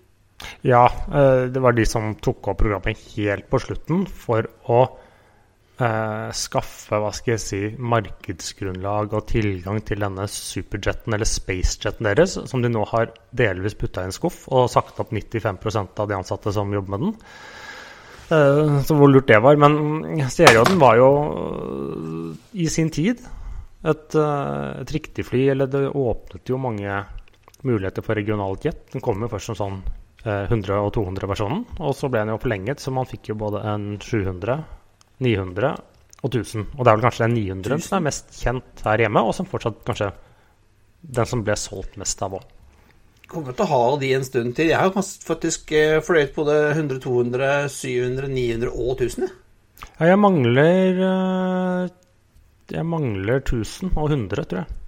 Ja, 0.66 0.88
eh, 0.90 1.44
det 1.54 1.62
var 1.62 1.76
de 1.76 1.84
som 1.86 2.16
tok 2.18 2.48
opp 2.50 2.58
programmet 2.64 2.98
helt 3.14 3.46
på 3.46 3.60
slutten 3.62 4.02
for 4.10 4.48
å 4.66 4.80
eh, 5.82 6.29
skaffe 6.37 7.00
hva 7.02 7.11
skal 7.14 7.34
jeg 7.34 7.43
si, 7.43 7.61
markedsgrunnlag 7.79 9.17
og 9.17 9.26
tilgang 9.31 9.81
til 9.87 10.05
denne 10.05 10.29
superjeten, 10.31 11.17
eller 11.17 11.29
spacejeten 11.29 12.08
deres, 12.08 12.38
som 12.50 12.62
de 12.62 12.70
nå 12.73 12.84
har 12.93 13.11
delvis 13.34 13.76
putta 13.79 14.05
i 14.05 14.11
en 14.11 14.14
skuff 14.14 14.44
og 14.52 14.70
sagt 14.73 15.00
opp 15.02 15.12
95% 15.12 16.02
av 16.02 16.11
de 16.11 16.19
ansatte 16.19 16.55
som 16.55 16.73
jobber 16.73 16.96
med 16.96 17.06
den. 17.06 17.17
Eh, 18.32 18.81
så 18.87 18.96
hvor 18.96 19.11
lurt 19.11 19.29
det 19.29 19.40
var. 19.44 19.58
Men 19.61 20.29
Stereoden 20.32 20.81
var 20.81 20.99
jo 21.00 21.08
eh, 21.37 22.61
i 22.64 22.69
sin 22.73 22.93
tid 22.93 23.23
et, 23.82 24.14
eh, 24.14 24.69
et 24.82 24.94
riktig 24.94 25.26
fly, 25.26 25.49
eller 25.55 25.70
det 25.70 25.88
åpnet 25.88 26.49
jo 26.49 26.61
mange 26.61 27.02
muligheter 27.67 28.05
for 28.05 28.19
regionalt 28.19 28.64
jet. 28.67 28.87
Den 28.93 29.05
kom 29.05 29.23
jo 29.23 29.31
først 29.31 29.52
som 29.52 29.58
sånn 29.58 29.81
eh, 30.25 30.46
100- 30.49 30.79
og 30.79 30.93
200-versjonen, 30.96 31.64
og 31.81 31.96
så 31.99 32.11
ble 32.11 32.23
den 32.23 32.34
jo 32.34 32.40
forlenget, 32.43 32.82
så 32.82 32.94
man 32.94 33.08
fikk 33.11 33.32
jo 33.32 33.38
både 33.43 33.62
en 33.73 33.93
700, 34.02 34.62
900 35.22 35.72
og 36.22 36.30
1000. 36.30 36.66
Og 36.76 36.82
det 36.82 36.90
er 36.90 36.96
vel 36.96 37.06
kanskje 37.06 37.26
den 37.26 37.38
900 37.38 37.86
som 37.86 37.98
er 37.98 38.06
mest 38.08 38.34
kjent 38.38 38.82
her 38.86 39.04
hjemme, 39.04 39.22
og 39.26 39.34
som 39.36 39.48
fortsatt 39.48 39.80
kanskje 39.86 40.10
den 41.02 41.28
som 41.28 41.42
ble 41.46 41.56
solgt 41.58 41.96
mest 42.00 42.20
av 42.22 42.36
òg. 42.38 42.50
Kommer 43.32 43.56
til 43.56 43.64
å 43.64 43.70
ha 43.70 43.96
de 44.02 44.10
en 44.12 44.26
stund 44.26 44.55
til. 44.58 44.70
Jeg 44.70 44.79
har 44.79 44.93
faktisk 45.24 45.72
eh, 45.74 46.02
fløyet 46.05 46.34
både 46.36 46.56
100, 46.74 47.00
200, 47.00 47.48
700, 47.72 48.29
900 48.29 48.74
og 48.74 49.00
1000. 49.00 49.24
jeg. 49.24 49.38
Ja, 49.96 50.12
jeg 50.12 50.19
mangler 50.20 51.00
eh, 51.08 51.88
Jeg 52.70 52.86
mangler 52.86 53.41
1000 53.41 53.96
og 53.96 54.12
100, 54.12 54.44
tror 54.50 54.60
jeg. 54.60 54.79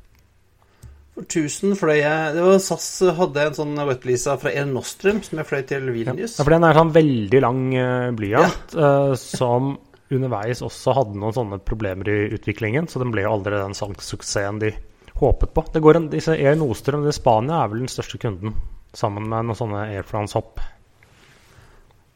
For 1.15 1.25
1000 1.25 1.75
fløy 1.79 1.97
jeg 1.97 2.35
Det 2.35 2.45
var 2.45 2.61
SAS 2.63 2.87
hadde 3.17 3.43
en 3.49 3.57
sånn 3.57 3.75
wetleasa 3.89 4.37
fra 4.43 4.53
El 4.55 4.71
Nostrum 4.75 5.23
som 5.25 5.41
jeg 5.41 5.49
fløy 5.49 5.65
til 5.71 5.91
Vilnius. 5.95 6.37
Ja, 6.37 6.45
for 6.45 6.55
den 6.55 6.69
er 6.69 6.79
sånn 6.79 6.95
veldig 6.95 7.43
lang 7.47 7.65
eh, 7.81 8.13
blyant, 8.19 8.77
ja. 8.77 8.95
som 9.19 9.77
underveis 10.13 10.63
også 10.65 10.95
hadde 10.99 11.19
noen 11.21 11.35
sånne 11.37 11.61
problemer 11.65 12.11
i 12.11 12.19
utviklingen, 12.37 12.89
så 12.91 13.01
den 13.03 13.13
ble 13.15 13.25
jo 13.25 13.33
aldri 13.37 13.57
den 13.57 13.77
salgssuksessen 13.77 14.61
de 14.63 14.75
håpet 15.21 15.55
på. 15.55 15.65
Det 15.73 15.83
går 15.83 16.01
en, 16.01 16.11
disse 16.13 16.35
Air 16.37 16.59
Nostrum 16.59 17.07
i 17.09 17.15
Spania 17.15 17.63
er 17.63 17.73
vel 17.73 17.85
den 17.85 17.93
største 17.93 18.21
kunden, 18.21 18.57
sammen 18.95 19.29
med 19.31 19.49
noen 19.49 19.59
sånne 19.59 19.87
Air 19.95 20.07
France-hopp. 20.09 20.63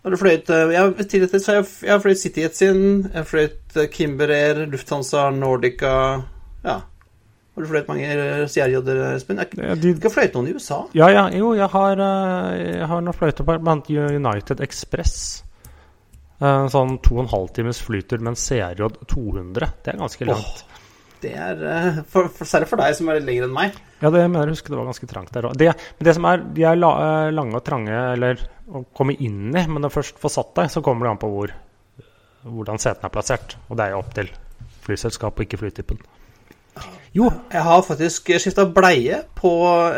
Har 0.06 0.14
du 0.14 0.18
fløyet 0.20 0.50
eh, 0.54 0.70
Jeg 0.72 0.80
har, 0.80 0.92
fløyt 0.94 1.10
City 1.10 1.26
fløyet 2.04 2.20
CityJet 2.22 2.56
sin, 2.56 2.84
jeg 3.08 3.16
har 3.16 3.26
fløyet 3.26 3.76
eh, 3.76 3.88
Kimber 3.92 4.30
Air, 4.32 4.62
Lufthansa, 4.70 5.28
Nordica 5.34 5.96
Ja. 6.64 6.78
Har 7.58 7.64
du 7.64 7.66
fløyet 7.66 7.88
mange 7.90 8.06
CRJ-er, 8.46 9.00
Espen? 9.16 9.40
Jeg 9.42 9.96
har 10.04 10.14
fløyet 10.14 10.36
noen 10.38 10.52
i 10.52 10.54
USA. 10.54 10.84
ja, 10.94 11.08
ja, 11.10 11.26
jo, 11.34 11.50
jeg 11.58 11.66
har, 11.74 12.04
eh, 12.04 12.62
jeg 12.78 12.86
har 12.92 13.02
noen 13.02 13.18
fløyter 13.18 13.48
på 13.48 13.58
United 13.58 14.62
Express. 14.62 15.42
Eh, 16.38 16.64
sånn 16.70 16.98
to 17.02 17.16
og 17.16 17.24
en 17.24 17.32
halv 17.32 17.48
times 17.56 17.80
flytur 17.82 18.20
med 18.22 18.34
en 18.34 18.38
CRJ 18.38 18.90
200. 19.10 19.70
Det 19.82 19.92
er 19.92 19.98
ganske 19.98 20.28
langt. 20.28 20.60
Det 21.18 21.32
er 21.34 21.62
eh, 21.66 21.96
for, 22.06 22.28
for, 22.30 22.46
Særlig 22.46 22.68
for 22.70 22.78
deg 22.78 22.94
som 22.94 23.08
er 23.10 23.18
litt 23.18 23.26
lengre 23.26 23.48
enn 23.48 23.56
meg. 23.56 23.78
Ja, 23.98 24.12
det 24.14 24.22
mener 24.28 24.46
jeg 24.46 24.54
husker 24.54 24.74
det 24.74 24.78
var 24.78 24.90
ganske 24.92 25.08
trangt 25.10 25.32
der 25.34 25.48
òg. 25.48 25.56
Det, 25.58 25.72
men 25.98 26.06
det 26.06 26.14
som 26.14 26.28
er, 26.30 26.44
de 26.54 26.66
er 26.70 26.78
la, 26.78 26.92
eh, 27.06 27.30
lange 27.34 27.58
og 27.58 27.64
trange 27.66 27.96
eller 28.12 28.44
å 28.68 28.84
komme 28.94 29.16
inn 29.18 29.48
i, 29.50 29.64
men 29.64 29.80
når 29.80 29.90
du 29.90 29.96
først 29.96 30.20
får 30.22 30.34
satt 30.36 30.54
deg, 30.60 30.70
så 30.70 30.84
kommer 30.84 31.08
det 31.08 31.16
an 31.16 31.22
på 31.24 31.32
hvor, 31.32 31.54
hvordan 32.46 32.78
setene 32.82 33.10
er 33.10 33.16
plassert. 33.16 33.58
Og 33.66 33.80
det 33.80 33.88
er 33.88 33.96
jo 33.96 34.04
opp 34.04 34.14
til 34.14 34.30
flyselskapet 34.86 35.42
og 35.42 35.48
ikke 35.48 35.62
flytypen. 35.64 36.06
Jo. 37.16 37.28
Jeg 37.52 37.64
har 37.64 37.84
faktisk 37.86 38.30
skifta 38.40 38.66
bleie 38.74 39.22
på 39.38 39.52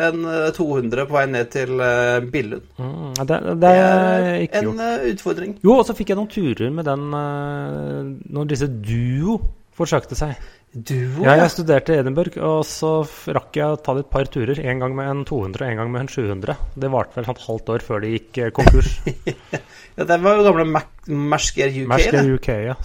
en 0.07 0.23
eh, 0.29 0.51
200 0.55 1.07
på 1.09 1.17
vei 1.17 1.25
ned 1.31 1.51
til 1.53 1.81
eh, 1.83 2.19
Billund. 2.31 2.69
Mm, 2.79 3.11
det, 3.27 3.39
det, 3.61 3.73
er 3.81 4.29
ikke 4.45 4.61
en 4.61 4.69
gjort. 4.69 4.85
Eh, 4.87 5.09
utfordring. 5.11 5.57
Jo, 5.65 5.75
og 5.81 5.85
så 5.87 5.95
fikk 5.97 6.13
jeg 6.13 6.21
noen 6.21 6.31
turer 6.31 6.71
med 6.73 6.87
den 6.87 7.11
når 7.11 8.49
disse 8.53 8.69
duo 8.71 9.39
forsøkte 9.77 10.17
seg. 10.17 10.35
Duo, 10.71 11.25
ja, 11.25 11.33
jeg 11.35 11.51
studerte 11.51 11.91
i 11.91 11.99
Edinburgh, 11.99 12.37
og 12.47 12.61
så 12.63 13.01
rakk 13.35 13.57
jeg 13.59 13.73
å 13.73 13.79
ta 13.83 13.95
et 13.99 14.07
par 14.11 14.29
turer. 14.31 14.61
En 14.71 14.79
gang 14.79 14.95
med 14.95 15.09
en 15.11 15.23
200 15.27 15.65
og 15.65 15.67
en 15.67 15.81
gang 15.81 15.91
med 15.91 16.05
en 16.05 16.11
700. 16.11 16.55
Det 16.79 16.91
varte 16.93 17.19
vel 17.19 17.27
et 17.27 17.43
halvt 17.47 17.73
år 17.75 17.83
før 17.83 18.05
de 18.05 18.13
gikk 18.13 18.39
konkurs. 18.55 18.93
ja, 19.97 20.05
det 20.07 20.19
var 20.23 20.39
jo 20.39 20.45
gamle 20.47 20.67
Mersk 20.71 21.59
UK. 21.65 21.81
Mersk 21.91 22.15
UK, 22.37 22.49
ja. 22.69 22.77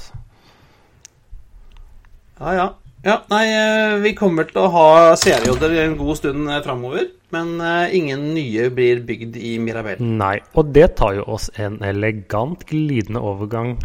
Ja, 2.40 2.56
ja. 2.58 2.66
Ja, 3.06 3.20
nei, 3.30 3.44
eh, 3.54 3.96
vi 4.02 4.14
kommer 4.18 4.48
til 4.48 4.64
å 4.64 4.70
ha 4.74 4.86
seriejodder 5.20 5.76
en 5.84 5.98
god 5.98 6.18
stund 6.18 6.50
eh, 6.50 6.62
framover. 6.64 7.08
Men 7.34 7.56
eh, 7.62 7.96
ingen 7.98 8.32
nye 8.34 8.68
blir 8.74 9.02
bygd 9.06 9.36
i 9.38 9.56
Mirabel. 9.62 10.02
Nei, 10.02 10.40
og 10.58 10.72
det 10.74 10.96
tar 10.98 11.14
jo 11.20 11.26
oss 11.36 11.46
en 11.54 11.78
elegant 11.86 12.66
glidende 12.66 13.22
overgang 13.22 13.76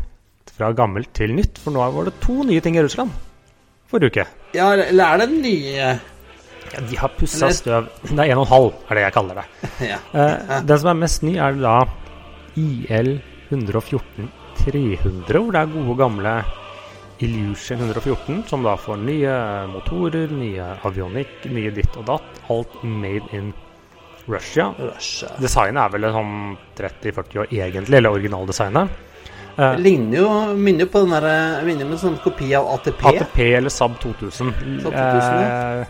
fra 0.51 0.71
gammelt 0.77 1.13
til 1.17 1.35
nytt. 1.37 1.61
For 1.61 1.73
nå 1.75 1.85
var 1.93 2.09
det 2.09 2.17
to 2.23 2.41
nye 2.47 2.63
ting 2.65 2.79
i 2.79 2.85
Russland 2.85 3.13
forrige 3.91 4.11
uke. 4.11 4.25
Ja, 4.55 4.71
eller 4.73 5.05
er 5.05 5.21
det 5.21 5.29
nye? 5.35 5.91
Ja, 6.71 6.83
de 6.87 6.99
har 6.99 7.11
pussa 7.17 7.49
støv. 7.53 7.89
Det 8.07 8.15
er 8.15 8.35
1,5 8.37 8.69
er 8.87 8.97
det 8.97 9.03
jeg 9.03 9.15
kaller 9.17 9.41
det. 9.41 9.47
ja. 9.91 9.99
eh, 10.15 10.61
den 10.67 10.81
som 10.81 10.93
er 10.93 11.01
mest 11.01 11.25
ny, 11.27 11.35
er 11.35 11.59
da 11.59 11.81
IL 12.59 13.17
114 13.51 14.31
300, 14.61 15.39
hvor 15.39 15.53
det 15.53 15.61
er 15.61 15.71
gode, 15.71 15.95
gamle 15.99 16.33
Illusion 17.21 17.79
114, 17.79 18.43
som 18.49 18.63
da 18.65 18.73
får 18.77 18.97
nye 18.97 19.33
motorer, 19.69 20.31
nye 20.33 20.71
avionikk, 20.87 21.45
nye 21.53 21.69
ditt 21.75 21.97
og 21.99 22.07
datt. 22.09 22.39
Alt 22.49 22.79
made 22.81 23.29
in 23.37 23.51
Russia. 24.25 24.71
Russia. 24.79 25.29
Designet 25.41 25.83
er 25.83 25.93
vel 25.93 26.09
sånn 26.15 26.35
30-40 26.79 27.43
år 27.43 27.53
egentlig, 27.53 27.97
eller 27.99 28.17
originaldesignet. 28.17 28.95
Eh, 29.57 29.75
Det 29.75 29.83
ligner 29.83 30.17
jo, 30.17 30.29
minner 30.55 30.89
på 30.89 31.03
den 31.03 31.13
der, 31.13 31.61
minner 31.67 31.85
med 31.85 31.97
en 31.99 32.03
sånn 32.05 32.17
kopi 32.23 32.53
av 32.57 32.69
ATP. 32.77 33.05
ATP 33.11 33.39
eller 33.59 33.69
Saab 33.69 33.99
2000. 34.01 34.53
Saab 34.81 34.97
2000 34.97 35.43
ja. 35.43 35.51
Eh, 35.81 35.85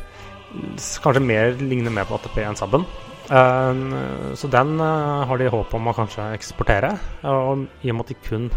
kanskje 1.04 1.24
mer, 1.24 1.56
ligner 1.62 1.96
mer 1.96 2.10
på 2.10 2.20
ATP 2.20 2.44
enn 2.44 2.60
Saaben. 2.60 2.86
Uh, 3.32 4.34
så 4.36 4.50
den 4.52 4.74
har 4.82 5.38
de 5.40 5.46
håp 5.48 5.74
om 5.78 5.86
å 5.88 5.94
kanskje 5.96 6.26
eksportere. 6.36 6.90
Og 7.24 7.68
i 7.86 7.94
og 7.94 7.96
med 7.96 8.04
at 8.04 8.10
de 8.12 8.18
kun 8.26 8.50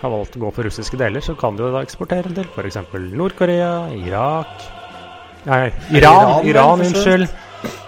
har 0.00 0.12
valgt 0.12 0.36
å 0.38 0.42
gå 0.46 0.50
for 0.54 0.68
russiske 0.68 0.98
deler, 1.00 1.24
så 1.24 1.34
kan 1.38 1.56
du 1.58 1.64
da 1.66 1.82
eksportere 1.82 2.30
til 2.34 2.46
f.eks. 2.54 2.82
Nord-Korea, 3.18 3.88
Irak 3.98 4.68
Nei, 5.48 5.68
Iran, 5.94 6.46
Iran, 6.46 6.82
unnskyld. 6.84 7.28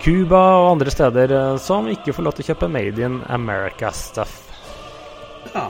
Cuba 0.01 0.41
og 0.63 0.69
andre 0.73 0.93
steder 0.93 1.33
eh, 1.37 1.57
som 1.63 1.89
ikke 1.91 2.15
får 2.17 2.27
lov 2.27 2.37
til 2.37 2.47
å 2.47 2.51
kjøpe 2.51 2.69
Made 2.73 3.03
in 3.05 3.19
America-stuff. 3.31 4.37
Ja. 5.53 5.67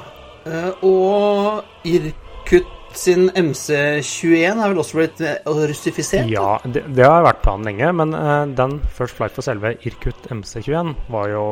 Eh, 0.47 0.85
og 0.87 1.89
Irkut 1.89 2.77
sin 2.97 3.29
MC21 3.31 4.55
er 4.55 4.73
vel 4.73 4.81
også 4.83 5.01
blitt 5.01 5.21
eh, 5.25 5.41
russifisert? 5.71 6.31
Ja, 6.33 6.59
det, 6.65 6.87
det 6.97 7.07
har 7.07 7.27
vært 7.27 7.43
planen 7.45 7.69
lenge, 7.71 7.93
men 8.01 8.15
den 8.59 8.79
First 8.97 9.19
Flight 9.19 9.37
for 9.37 9.47
selve 9.47 9.75
Irkut 9.87 10.31
MC21 10.33 10.95
var 11.13 11.33
jo 11.35 11.45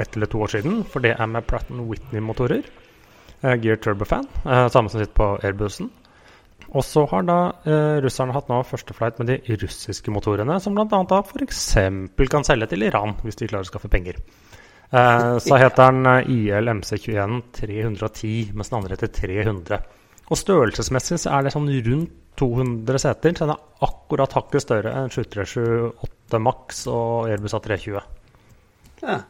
ett 0.00 0.16
eller 0.16 0.30
to 0.30 0.42
år 0.42 0.56
siden, 0.56 0.82
for 0.90 1.04
det 1.04 1.14
er 1.14 1.30
med 1.30 1.46
Pratt 1.46 1.68
Whitney-motorer. 1.70 2.64
Gear 3.60 3.76
Turbofan, 3.82 4.24
samme 4.44 4.88
som 4.88 5.00
sitter 5.00 5.14
på 5.16 5.26
airbusen. 5.44 5.90
Og 6.74 6.82
så 6.82 7.04
har 7.10 7.26
da 7.28 7.38
eh, 7.68 8.00
russerne 8.02 8.34
hatt 8.34 8.48
nå 8.50 8.58
første 8.66 8.94
flight 8.96 9.20
med 9.20 9.30
de 9.30 9.56
russiske 9.60 10.10
motorene, 10.10 10.56
som 10.62 10.74
bl.a. 10.74 10.86
da 10.88 11.20
f.eks. 11.22 11.60
kan 12.32 12.46
selge 12.46 12.70
til 12.72 12.86
Iran, 12.88 13.14
hvis 13.22 13.38
de 13.38 13.48
klarer 13.50 13.66
å 13.66 13.70
skaffe 13.70 13.90
penger. 13.92 14.18
Eh, 14.90 15.36
så 15.44 15.58
heter 15.60 15.92
den 15.92 16.08
eh, 16.10 16.32
ILMC-21 16.34 17.38
310, 17.60 18.54
mens 18.58 18.72
den 18.72 18.78
andre 18.80 18.96
heter 18.96 19.12
300. 19.14 19.80
Og 20.24 20.40
størrelsesmessig 20.40 21.20
så 21.22 21.36
er 21.36 21.46
det 21.46 21.54
sånn 21.54 21.70
rundt 21.86 22.20
200 22.40 22.98
seter, 22.98 23.34
så 23.38 23.46
den 23.46 23.54
er 23.54 23.86
akkurat 23.86 24.32
hakket 24.34 24.64
større 24.64 24.94
enn 24.98 25.12
7328 25.14 26.40
Max 26.42 26.80
og 26.90 27.28
Airbus 27.30 27.54
A320. 27.54 28.00
Ja. 29.04 29.20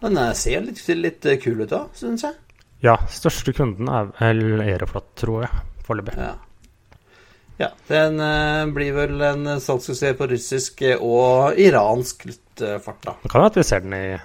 Den 0.00 0.16
eh, 0.16 0.32
ser 0.38 0.64
litt, 0.64 0.80
litt 0.96 1.28
eh, 1.28 1.40
kul 1.42 1.60
ut 1.60 1.72
da, 1.72 1.84
syns 1.96 2.24
jeg. 2.24 2.38
Ja, 2.84 2.94
største 3.12 3.52
kunden 3.56 3.90
er 3.92 4.08
vel 4.16 4.62
Aeroflot, 4.64 5.10
tror 5.20 5.44
jeg, 5.44 5.64
foreløpig. 5.84 6.14
Ja. 6.16 6.32
ja. 7.60 7.68
den 7.90 8.16
uh, 8.22 8.70
blir 8.72 8.94
vel 8.96 9.20
en 9.26 9.52
salgssuksess 9.60 10.16
på 10.16 10.28
russisk 10.30 10.80
eh, 10.88 10.96
og 10.96 11.60
iransk 11.60 12.24
luftfart, 12.30 13.02
da. 13.04 13.16
Det 13.20 13.32
kan 13.32 13.44
være 13.44 13.52
at 13.52 13.60
vi 13.60 13.66
ser 13.68 13.84
den, 13.84 13.98
i, 13.98 14.16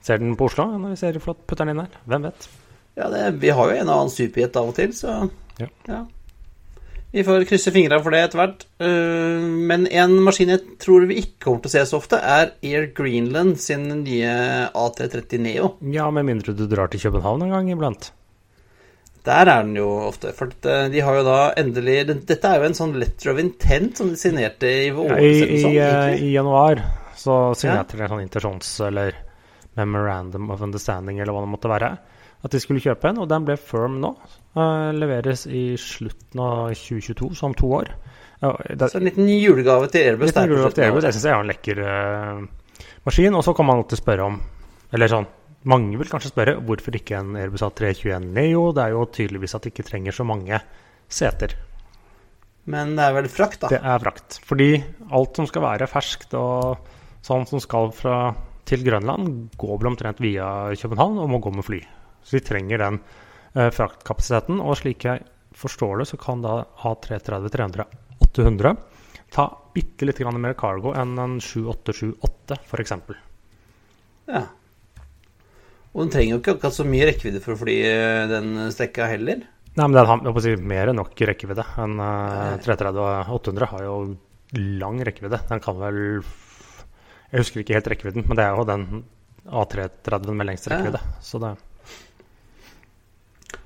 ser 0.00 0.22
den 0.22 0.32
på 0.40 0.48
Oslo 0.48 0.70
når 0.72 0.94
vi 0.94 0.98
ser 1.02 1.12
Aeroflot 1.12 1.44
putter 1.44 1.68
den 1.68 1.76
inn 1.76 1.84
her. 1.84 2.00
Hvem 2.08 2.26
vet? 2.30 2.48
Ja, 2.96 3.12
det, 3.12 3.22
vi 3.44 3.52
har 3.52 3.68
jo 3.68 3.78
en 3.82 3.88
og 3.88 4.00
annen 4.00 4.16
superjet 4.16 4.58
av 4.60 4.72
og 4.72 4.76
til, 4.76 4.96
så 4.96 5.20
ja. 5.60 5.68
ja. 5.88 6.02
Vi 7.12 7.24
får 7.24 7.44
krysse 7.44 7.70
fingra 7.74 7.98
for 8.00 8.14
det 8.14 8.22
etter 8.24 8.40
hvert. 8.40 8.62
Eh, 8.80 9.42
men 9.68 9.84
en 9.84 10.14
maskin 10.24 10.54
jeg 10.54 10.78
tror 10.80 11.04
vi 11.10 11.18
ikke 11.20 11.44
kommer 11.44 11.60
til 11.60 11.68
å 11.68 11.74
se 11.74 11.82
så 11.90 11.98
ofte, 12.00 12.16
er 12.16 12.54
Air 12.64 12.86
Greenland 12.96 13.58
sin 13.60 13.84
nye 14.00 14.32
A330 14.72 15.42
Neo. 15.44 15.74
Ja, 15.92 16.08
med 16.10 16.24
mindre 16.30 16.54
du 16.56 16.64
drar 16.70 16.88
til 16.88 17.02
København 17.04 17.44
en 17.44 17.52
gang 17.52 17.68
iblant. 17.74 18.08
Der 19.28 19.44
er 19.44 19.60
den 19.62 19.76
jo 19.76 19.90
ofte. 20.08 20.32
For 20.34 20.50
eh, 20.66 20.86
de 20.94 21.02
har 21.04 21.18
jo 21.20 21.26
da 21.26 21.40
endelig 21.60 21.98
Dette 22.10 22.40
er 22.48 22.62
jo 22.62 22.70
en 22.70 22.78
sånn 22.80 22.96
letter 22.98 23.34
of 23.34 23.42
intent 23.42 24.00
som 24.00 24.08
de 24.10 24.16
signerte 24.18 24.72
i 24.86 24.88
vår. 24.96 25.12
Ja, 25.12 25.20
i, 25.20 25.44
i, 25.44 25.60
sånn, 25.62 25.76
eh, 25.84 26.14
i, 26.16 26.32
januar 26.32 26.80
så 27.18 27.36
signerte 27.58 27.98
de 27.98 28.02
ja. 28.02 28.08
en 28.08 28.16
sånn 28.16 28.24
intensjons- 28.24 28.72
eller 28.88 29.20
memorandum 29.76 30.48
of 30.52 30.64
understanding, 30.64 31.20
eller 31.20 31.36
hva 31.36 31.44
det 31.44 31.52
måtte 31.52 31.70
være 31.70 31.92
at 32.42 32.54
de 32.54 32.60
skulle 32.62 32.82
kjøpe 32.82 33.10
en, 33.10 33.20
og 33.22 33.28
den 33.30 33.44
ble 33.46 33.56
firm 33.60 34.00
nå. 34.02 34.12
Uh, 34.56 34.90
leveres 34.96 35.46
i 35.46 35.72
slutten 35.80 36.42
av 36.42 36.72
2022, 36.74 37.30
så 37.38 37.48
om 37.48 37.54
to 37.58 37.70
år. 37.78 37.92
Uh, 38.42 38.56
det, 38.74 38.88
så 38.90 38.98
en 38.98 39.06
liten 39.06 39.30
julegave 39.30 39.86
til 39.92 40.08
Airbus. 40.10 40.32
Liten 40.32 40.50
julegave 40.50 40.74
til 40.74 40.86
Airbus. 40.88 41.06
Jeg 41.06 41.16
syns 41.16 41.28
jeg 41.28 41.36
har 41.36 41.44
en 41.44 41.52
lekker 41.52 41.82
uh, 41.86 42.88
maskin. 43.06 43.38
Og 43.38 43.46
så 43.46 43.54
kan 43.56 43.68
man 43.68 43.82
alltid 43.82 44.02
spørre 44.02 44.26
om 44.26 44.40
Eller 44.92 45.08
sånn, 45.08 45.28
mange 45.70 45.96
vil 45.96 46.10
kanskje 46.10 46.32
spørre 46.32 46.58
hvorfor 46.60 46.98
ikke 46.98 47.20
en 47.22 47.36
Airbus 47.40 47.62
A321 47.64 48.26
Neo? 48.34 48.66
Det 48.76 48.82
er 48.82 48.96
jo 48.96 49.06
tydeligvis 49.08 49.54
at 49.56 49.64
de 49.64 49.72
ikke 49.72 49.86
trenger 49.86 50.12
så 50.12 50.26
mange 50.28 50.58
seter. 51.08 51.54
Men 52.68 52.92
det 52.98 53.06
er 53.06 53.14
vel 53.16 53.30
frakt, 53.32 53.62
da? 53.62 53.70
Det 53.72 53.80
er 53.80 54.02
frakt. 54.02 54.36
Fordi 54.46 54.68
alt 55.14 55.38
som 55.38 55.48
skal 55.48 55.64
være 55.64 55.88
ferskt 55.90 56.36
og 56.38 56.90
sånn 57.24 57.46
som 57.48 57.62
skal 57.62 57.90
fra, 57.94 58.18
til 58.68 58.84
Grønland, 58.86 59.54
går 59.58 59.78
vel 59.78 59.94
omtrent 59.94 60.20
via 60.22 60.46
København 60.78 61.22
og 61.22 61.30
må 61.30 61.40
gå 61.42 61.54
med 61.54 61.66
fly. 61.66 61.80
Så 62.22 62.38
vi 62.38 62.44
trenger 62.46 62.82
den 62.82 63.00
eh, 63.54 63.70
fraktkapasiteten. 63.74 64.60
Og 64.62 64.78
slik 64.80 65.06
jeg 65.08 65.24
forstår 65.56 66.02
det, 66.02 66.08
så 66.12 66.18
kan 66.20 66.42
da 66.44 66.62
A330-300-800 66.86 68.76
ta 69.32 69.46
bitte 69.72 70.04
litt 70.04 70.20
mer 70.36 70.56
cargo 70.58 70.92
enn 70.96 71.16
en 71.18 71.38
7878 71.40 72.58
f.eks. 72.68 72.92
Ja. 74.28 74.44
Og 75.92 76.04
den 76.04 76.12
trenger 76.12 76.34
jo 76.34 76.40
ikke 76.40 76.54
akkurat 76.56 76.76
så 76.76 76.84
mye 76.88 77.08
rekkevidde 77.08 77.42
for 77.44 77.54
å 77.54 77.60
fly 77.60 77.76
eh, 77.88 78.28
den 78.30 78.54
strekka 78.72 79.08
heller. 79.12 79.42
Nei, 79.72 79.86
men 79.86 79.96
den 79.96 80.08
har 80.08 80.40
si, 80.44 80.52
mer 80.60 80.90
enn 80.90 80.98
nok 81.00 81.16
rekkevidde. 81.16 81.64
En 81.80 81.96
uh, 81.96 82.60
330-800 82.60 83.68
har 83.70 83.84
jo 83.86 83.96
lang 84.82 85.00
rekkevidde. 85.00 85.40
Den 85.48 85.62
kan 85.64 85.78
vel 85.80 86.00
Jeg 87.32 87.40
husker 87.40 87.62
ikke 87.62 87.78
helt 87.78 87.88
rekkevidden, 87.88 88.26
men 88.28 88.36
det 88.36 88.44
er 88.44 88.58
jo 88.58 88.66
den 88.68 88.82
A330-en 89.48 90.36
med 90.36 90.50
lengst 90.50 90.68
rekkevidde. 90.68 91.00
Ja. 91.00 91.22
Så 91.24 91.40
det 91.40 91.54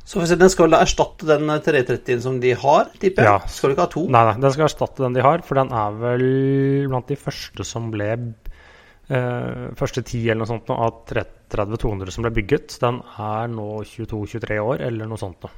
så 0.06 0.22
den 0.38 0.50
skal 0.52 0.70
da 0.70 0.78
erstatte 0.84 1.26
den 1.26 1.50
330-en 1.50 2.20
som 2.22 2.36
de 2.42 2.52
har, 2.54 2.84
tipper 3.02 3.22
jeg? 3.26 3.26
Ja. 3.26 3.38
Skal 3.50 3.68
du 3.68 3.72
ikke 3.75 3.86
ha 3.88 3.90
to? 3.90 4.04
Nei, 4.06 4.22
nei, 4.28 4.36
den 4.44 4.52
skal 4.54 4.68
erstatte 4.68 5.02
den 5.02 5.14
de 5.16 5.22
har, 5.26 5.38
for 5.42 5.54
den 5.58 5.70
er 5.75 5.90
vel 5.98 6.26
blant 6.92 7.08
de 7.10 7.16
første 7.18 7.62
som 7.66 7.90
ble 7.90 8.10
eh, 8.14 9.66
Første 9.78 10.00
ti 10.06 10.20
eller 10.28 10.44
noe 10.44 10.50
sånt 10.52 10.68
nå, 10.70 10.75
av 10.78 10.92
30-200 11.10 12.10
som 12.14 12.22
ble 12.22 12.30
bygget. 12.38 12.78
Den 12.82 12.96
er 13.02 13.50
nå 13.50 13.82
22-23 13.82 14.62
år, 14.62 14.78
eller 14.86 15.04
noe 15.10 15.18
sånt 15.18 15.42
noe. 15.42 15.50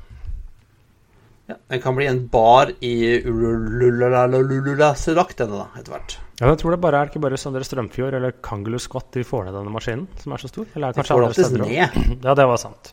Ja, 1.48 1.56
den 1.72 1.80
kan 1.84 1.96
bli 1.96 2.06
en 2.08 2.28
bar 2.28 2.72
i 2.84 3.20
Ululalalululasedrakt, 3.28 5.38
denne, 5.44 5.64
etter 5.76 5.92
hvert. 5.94 6.18
Jeg 6.40 6.56
tror 6.60 6.70
det 6.72 6.80
bare 6.82 6.96
er 7.00 7.06
ikke 7.08 7.22
bare 7.24 7.38
Sondre 7.40 7.64
Strømfjord 7.64 8.14
eller 8.16 8.32
Kangulu 8.44 8.78
Scott 8.80 9.08
de 9.16 9.24
får 9.28 9.42
ned 9.48 9.54
denne 9.56 9.72
maskinen, 9.72 10.06
som 10.20 10.32
er 10.32 10.38
så 10.40 10.48
stor. 10.52 10.64
De 10.72 10.78
får 11.04 11.20
det 11.36 11.48
ned. 11.64 11.88
Ja, 12.24 12.32
det 12.36 12.46
var 12.48 12.58
sant. 12.60 12.84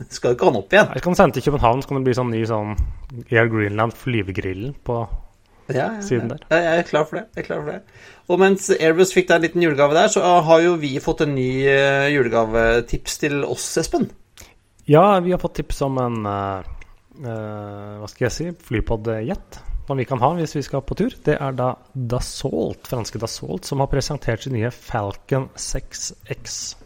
Skal 0.14 0.32
jo 0.32 0.38
ikke 0.38 0.48
ha 0.48 0.52
den 0.54 0.62
opp 0.62 0.76
igjen. 0.76 0.92
Jeg 0.96 1.04
kan 1.04 1.18
sende 1.18 1.36
til 1.36 1.46
København, 1.48 1.82
så 1.82 1.90
kan 1.90 2.00
det 2.00 2.06
bli 2.08 2.16
sånn 2.16 2.32
ny 2.32 2.44
sånn 2.48 2.76
Air 3.28 3.50
Greenland 3.52 3.96
flyvegrillen 3.98 4.76
på 4.86 5.02
Ja, 5.70 5.74
ja, 5.76 6.00
Siden 6.02 6.32
der. 6.32 6.40
Ja, 6.50 6.58
jeg 6.64 6.80
er 6.80 6.88
klar 6.88 7.04
for 7.06 7.20
det. 7.20 7.26
Jeg 7.36 7.44
er 7.44 7.46
klar 7.46 7.60
for 7.62 7.70
det. 7.70 8.06
Og 8.30 8.40
mens 8.42 8.70
Airbus 8.74 9.12
fikk 9.14 9.28
deg 9.28 9.36
en 9.36 9.44
liten 9.46 9.64
julegave 9.64 9.94
der, 9.94 10.10
så 10.10 10.24
har 10.46 10.64
jo 10.64 10.74
vi 10.80 10.96
fått 11.02 11.22
en 11.26 11.36
ny 11.36 11.50
eh, 11.70 12.08
julegavetips 12.14 13.20
til 13.22 13.44
oss, 13.46 13.68
Espen. 13.78 14.08
Ja, 14.90 15.20
vi 15.22 15.30
har 15.34 15.38
fått 15.42 15.60
tips 15.60 15.82
om 15.86 15.98
en 16.02 16.26
eh, 16.26 16.70
eh, 17.22 17.96
Hva 18.00 18.10
skal 18.10 18.26
jeg 18.26 18.34
si? 18.34 18.48
Flypod-jet. 18.70 19.60
Som 19.86 19.98
vi 19.98 20.06
kan 20.06 20.20
ha 20.22 20.32
hvis 20.38 20.54
vi 20.54 20.62
skal 20.62 20.82
på 20.86 20.94
tur. 20.98 21.14
Det 21.26 21.34
er 21.38 21.54
da 21.58 21.72
Dassault, 21.94 22.86
franske 22.90 23.18
Dassault, 23.22 23.66
som 23.66 23.82
har 23.82 23.90
presentert 23.90 24.46
sin 24.46 24.54
nye 24.54 24.70
Falcon 24.74 25.48
6X. 25.58 26.79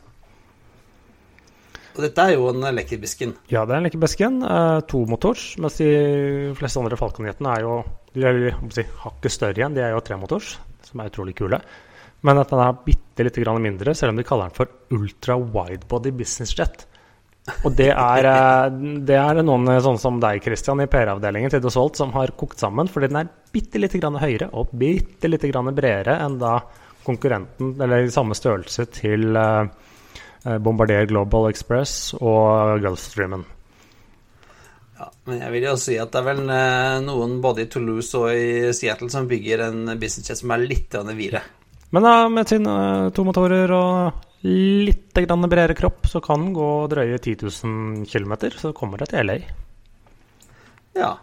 Og 1.95 2.03
dette 2.03 2.25
er 2.25 2.35
jo 2.35 2.49
en 2.51 2.65
lekkerbisken. 2.75 3.37
Ja, 3.53 3.63
det 3.63 3.75
er 3.75 3.81
en 3.81 3.87
lekkerbisken. 3.87 4.41
Eh, 4.43 4.79
tomotors, 4.91 5.53
mens 5.63 5.79
de 5.79 5.91
fleste 6.59 6.81
andre 6.83 6.99
Falcon-jetene 6.99 7.53
er 7.55 7.67
jo 7.67 7.77
de 8.15 8.27
er 8.29 8.39
si, 8.75 8.85
hakket 9.03 9.35
større 9.35 9.59
igjen. 9.59 9.75
De 9.75 9.83
er 9.83 9.95
jo 9.95 10.03
tremotors, 10.07 10.57
som 10.87 11.03
er 11.03 11.11
utrolig 11.11 11.35
kule. 11.39 11.59
Men 12.25 12.41
at 12.41 12.51
den 12.51 12.63
er 12.63 12.83
bitte 12.87 13.27
litt 13.27 13.39
mindre, 13.61 13.95
selv 13.95 14.15
om 14.15 14.19
de 14.19 14.25
kaller 14.27 14.49
den 14.49 14.57
for 14.57 14.71
ultra 14.95 15.37
widebody 15.37 16.11
business 16.11 16.55
jet. 16.57 16.87
Og 17.65 17.75
det 17.77 17.91
er, 17.91 18.25
eh, 18.25 18.71
det 19.05 19.17
er 19.19 19.43
noen 19.43 19.67
sånn 19.83 19.99
som 19.99 20.21
deg, 20.21 20.43
Christian, 20.43 20.81
i 20.81 20.87
PR-avdelingen 20.87 21.51
til 21.51 21.61
Dosolt 21.61 21.97
som 21.97 22.13
har 22.13 22.33
kokt 22.33 22.59
sammen, 22.59 22.89
fordi 22.89 23.09
den 23.09 23.21
er 23.21 23.33
bitte 23.53 23.79
litt 23.79 23.93
høyere 23.93 24.49
og 24.53 24.71
bitte 24.73 25.29
litt 25.29 25.43
bredere 25.43 26.19
enn 26.25 26.39
da 26.39 26.61
konkurrenten, 27.05 27.75
eller 27.81 28.05
i 28.05 28.11
samme 28.11 28.33
størrelse 28.33 28.87
til 28.91 29.37
uh, 29.37 29.67
Bombardier 30.45 31.07
Global 31.09 31.49
Express 31.49 32.15
og 32.21 32.81
Gulfstreamen. 32.85 33.45
Ja, 34.99 35.09
men 35.27 35.41
jeg 35.41 35.55
vil 35.57 35.67
jo 35.71 35.75
si 35.81 35.97
at 35.99 36.13
det 36.13 36.21
er 36.21 36.27
vel 36.29 36.43
uh, 36.47 37.01
noen 37.03 37.39
både 37.43 37.65
i 37.65 37.71
Toulouse 37.73 38.19
og 38.19 38.31
i 38.31 38.71
Seattle 38.77 39.11
som 39.11 39.29
bygger 39.31 39.67
en 39.67 39.97
businessjet 39.99 40.43
som 40.43 40.53
er 40.55 40.67
litt 40.69 40.95
videre. 41.17 41.43
Men 41.95 42.07
ja, 42.09 42.29
med 42.31 42.51
sine 42.51 42.77
to 43.15 43.25
motorer 43.27 43.71
og 43.75 44.23
litt 44.45 45.15
bredere 45.17 45.77
kropp, 45.79 46.07
så 46.11 46.21
kan 46.21 46.43
den 46.43 46.55
gå 46.57 46.71
drøye 46.93 47.19
10 47.19 47.37
000 47.43 48.07
km, 48.11 48.35
så 48.53 48.73
kommer 48.77 49.01
det 49.01 49.09
til 49.13 49.27
LA. 49.27 49.39
Ja, 50.95 51.15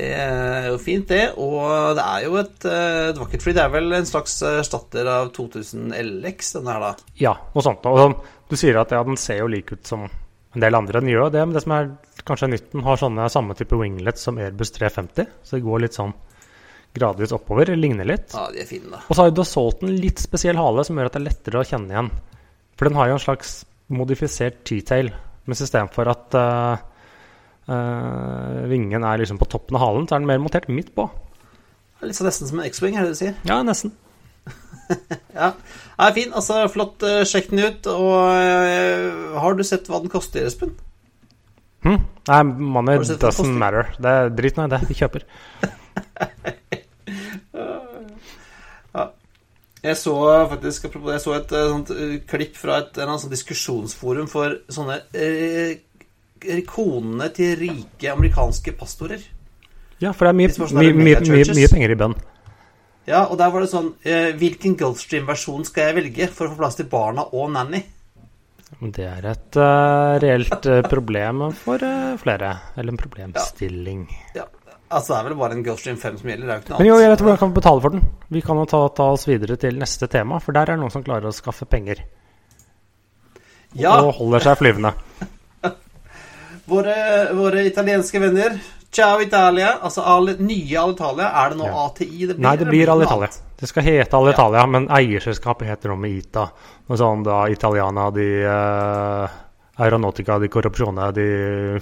det 0.00 0.64
er 0.64 0.68
jo 0.70 0.78
fint, 0.80 1.06
det. 1.10 1.22
Og 1.40 1.96
det 1.98 2.04
er 2.04 2.24
jo 2.26 2.38
et, 2.40 2.66
eh, 2.68 3.10
et 3.10 3.20
vakkert 3.20 3.44
fly. 3.44 3.54
Det 3.56 3.62
er 3.64 3.72
vel 3.74 3.96
en 3.98 4.08
slags 4.08 4.38
erstatter 4.48 5.08
av 5.10 5.30
2000 5.36 5.92
LX, 6.00 6.54
denne 6.56 6.74
her, 6.74 6.86
da? 6.86 7.12
Ja, 7.20 7.36
noe 7.54 7.64
sånt. 7.64 7.86
Og 7.90 8.16
du 8.50 8.56
sier 8.58 8.80
at 8.80 8.94
ja, 8.94 9.02
den 9.06 9.20
ser 9.20 9.42
jo 9.42 9.50
lik 9.52 9.72
ut 9.74 9.84
som 9.86 10.06
en 10.06 10.64
del 10.64 10.74
andre. 10.74 11.00
Den 11.00 11.12
gjør 11.12 11.30
det, 11.34 11.44
men 11.44 11.54
det 11.56 11.64
som 11.64 11.76
er 11.76 11.92
kanskje 12.26 12.50
nytt, 12.50 12.72
den 12.72 12.84
har 12.86 13.00
sånne 13.00 13.28
samme 13.32 13.56
type 13.58 13.78
winglets 13.78 14.26
som 14.26 14.40
Airbus 14.40 14.74
350. 14.76 15.30
Så 15.44 15.58
det 15.58 15.64
går 15.66 15.84
litt 15.84 15.98
sånn 15.98 16.14
gradvis 16.96 17.34
oppover. 17.36 17.70
Ligner 17.78 18.08
litt. 18.08 18.34
Ja, 18.34 18.48
de 18.52 18.64
er 18.64 18.68
fine 18.68 18.90
da. 18.90 19.04
Og 19.06 19.14
så 19.14 19.22
har 19.22 19.30
jo 19.30 19.38
Dassault 19.40 19.84
en 19.86 19.94
litt 20.02 20.22
spesiell 20.22 20.58
hale 20.58 20.84
som 20.86 20.98
gjør 20.98 21.10
at 21.10 21.18
det 21.18 21.22
er 21.22 21.28
lettere 21.28 21.62
å 21.62 21.66
kjenne 21.66 21.94
igjen. 21.94 22.12
For 22.76 22.88
den 22.88 22.98
har 22.98 23.10
jo 23.10 23.18
en 23.18 23.26
slags 23.26 23.56
modifisert 23.90 24.62
T-tail, 24.66 25.10
mens 25.46 25.62
istedenfor 25.66 26.10
at 26.10 26.38
Uh, 26.38 26.89
vingen 28.70 29.04
er 29.06 29.20
liksom 29.22 29.38
på 29.38 29.46
toppen 29.50 29.76
av 29.78 29.84
halen, 29.84 30.06
så 30.08 30.16
er 30.16 30.22
den 30.22 30.30
mer 30.30 30.40
montert 30.42 30.66
midt 30.72 30.90
på. 30.96 31.06
Litt 32.02 32.16
så 32.16 32.24
nesten 32.24 32.48
som 32.48 32.60
en 32.60 32.68
X-wing, 32.68 32.96
er 32.96 33.04
det 33.04 33.12
du 33.14 33.18
sier? 33.18 33.34
Ja, 33.48 33.60
nesten. 33.66 33.92
ja, 35.40 35.52
er 36.00 36.14
fin. 36.16 36.32
Altså, 36.36 36.62
flott. 36.72 37.02
Uh, 37.04 37.22
sjekk 37.28 37.50
den 37.52 37.64
ut. 37.64 37.88
Og 37.92 38.14
uh, 38.16 39.36
har 39.42 39.56
du 39.56 39.64
sett 39.66 39.90
hva 39.90 40.00
den 40.02 40.12
koster, 40.12 40.46
Espen? 40.48 40.72
Hm? 41.84 42.00
Nei, 42.28 42.42
money 42.44 43.00
doesn't 43.00 43.56
matter. 43.60 43.92
Det 44.00 44.10
er 44.22 44.32
drit 44.36 44.56
nå 44.58 44.62
i 44.68 44.72
det. 44.72 44.80
Vi 44.88 44.98
kjøper. 44.98 45.22
ja. 48.96 49.04
Jeg 49.80 49.96
så 49.96 50.14
faktisk 50.50 50.90
Jeg 50.92 51.20
så 51.22 51.32
et 51.38 51.52
sånt 51.56 51.90
klipp 52.28 52.58
fra 52.60 52.82
et, 52.82 52.98
en 53.00 53.20
sånn 53.20 53.32
diskusjonsforum 53.32 54.28
for 54.28 54.58
sånne 54.72 54.98
eh, 55.16 55.78
konene 56.68 57.28
til 57.36 57.54
rike 57.60 58.10
amerikanske 58.12 58.74
pastorer. 58.78 59.22
Ja, 60.00 60.14
for 60.16 60.26
det 60.26 60.32
er 60.32 60.38
mye, 60.38 60.68
mye, 60.80 60.92
mye, 60.96 61.44
mye 61.52 61.70
penger 61.70 61.92
i 61.92 61.98
bønn. 62.00 62.16
Ja, 63.08 63.24
og 63.26 63.38
der 63.40 63.50
var 63.52 63.64
det 63.64 63.70
sånn 63.72 63.88
eh, 64.06 64.30
Hvilken 64.38 64.76
Gulfstream-versjon 64.78 65.64
skal 65.68 65.88
jeg 65.88 65.96
velge 65.96 66.28
for 66.30 66.46
å 66.46 66.52
få 66.52 66.60
plass 66.60 66.78
til 66.78 66.88
barna 66.90 67.26
og 67.32 67.50
nanny? 67.54 67.80
Det 68.80 69.04
er 69.04 69.24
et 69.26 69.58
uh, 69.58 70.16
reelt 70.22 70.66
uh, 70.70 70.78
problem 70.86 71.48
for 71.58 71.82
uh, 71.82 72.14
flere. 72.20 72.52
Eller 72.78 72.94
en 72.94 73.00
problemstilling. 73.00 74.04
Ja. 74.36 74.44
ja. 74.44 74.76
Altså, 74.90 75.12
det 75.12 75.18
er 75.18 75.26
vel 75.28 75.36
bare 75.38 75.56
en 75.58 75.64
Gulfstream 75.66 75.98
5 76.00 76.20
som 76.22 76.30
gjelder. 76.30 76.46
Det 76.46 76.54
er 76.54 76.60
jo 76.60 76.62
ikke 76.62 76.70
noe 76.70 76.76
annet. 76.76 76.84
Men 76.84 76.88
jo, 76.88 77.00
jeg 77.02 77.10
vet 77.12 77.24
hvordan 77.24 77.36
vi 77.36 77.42
kan 77.42 77.56
betale 77.58 77.82
for 77.84 77.96
den. 77.96 78.06
Vi 78.38 78.44
kan 78.46 78.62
jo 78.62 78.68
ta, 78.70 78.80
ta, 78.94 79.10
oss 79.18 79.26
videre 79.28 79.58
til 79.60 79.76
neste 79.78 80.08
tema, 80.10 80.40
for 80.42 80.56
der 80.56 80.70
er 80.70 80.78
det 80.78 80.82
noen 80.84 80.94
som 80.94 81.04
klarer 81.06 81.28
å 81.30 81.34
skaffe 81.34 81.68
penger. 81.70 82.00
Ja. 83.78 83.98
Og 84.00 84.14
holder 84.22 84.48
seg 84.48 84.58
flyvende. 84.62 84.94
Våre, 86.70 87.32
våre, 87.34 87.64
italienske 87.66 88.18
venner. 88.18 88.58
Ciao 88.92 89.20
Italia. 89.20 89.72
Altså 89.82 90.04
al, 90.06 90.36
nye 90.38 90.78
Alitalia. 90.78 91.30
Er 91.42 91.50
det 91.50 91.58
nå 91.58 91.66
ja. 91.66 91.86
ATI? 91.86 92.06
Det 92.26 92.34
blir, 92.36 92.44
Nei, 92.46 92.56
det 92.60 92.68
blir 92.70 92.92
Alitalia. 92.94 93.30
Det 93.58 93.68
skal 93.68 93.84
hete 93.84 94.16
Alitalia, 94.16 94.62
ja. 94.62 94.66
men 94.70 94.86
eierselskapet 94.86 95.68
heter 95.68 95.92
om 95.96 96.06
ITA. 96.06 96.46
Noe 96.88 96.98
sånn 96.98 97.26
da 97.26 97.42
Italiana 97.50 98.06
de 98.14 98.28
uh, 98.46 99.40
Aeronautica 99.82 100.38
di 100.38 100.48
Corrupzione 100.48 101.10
di 101.12 101.26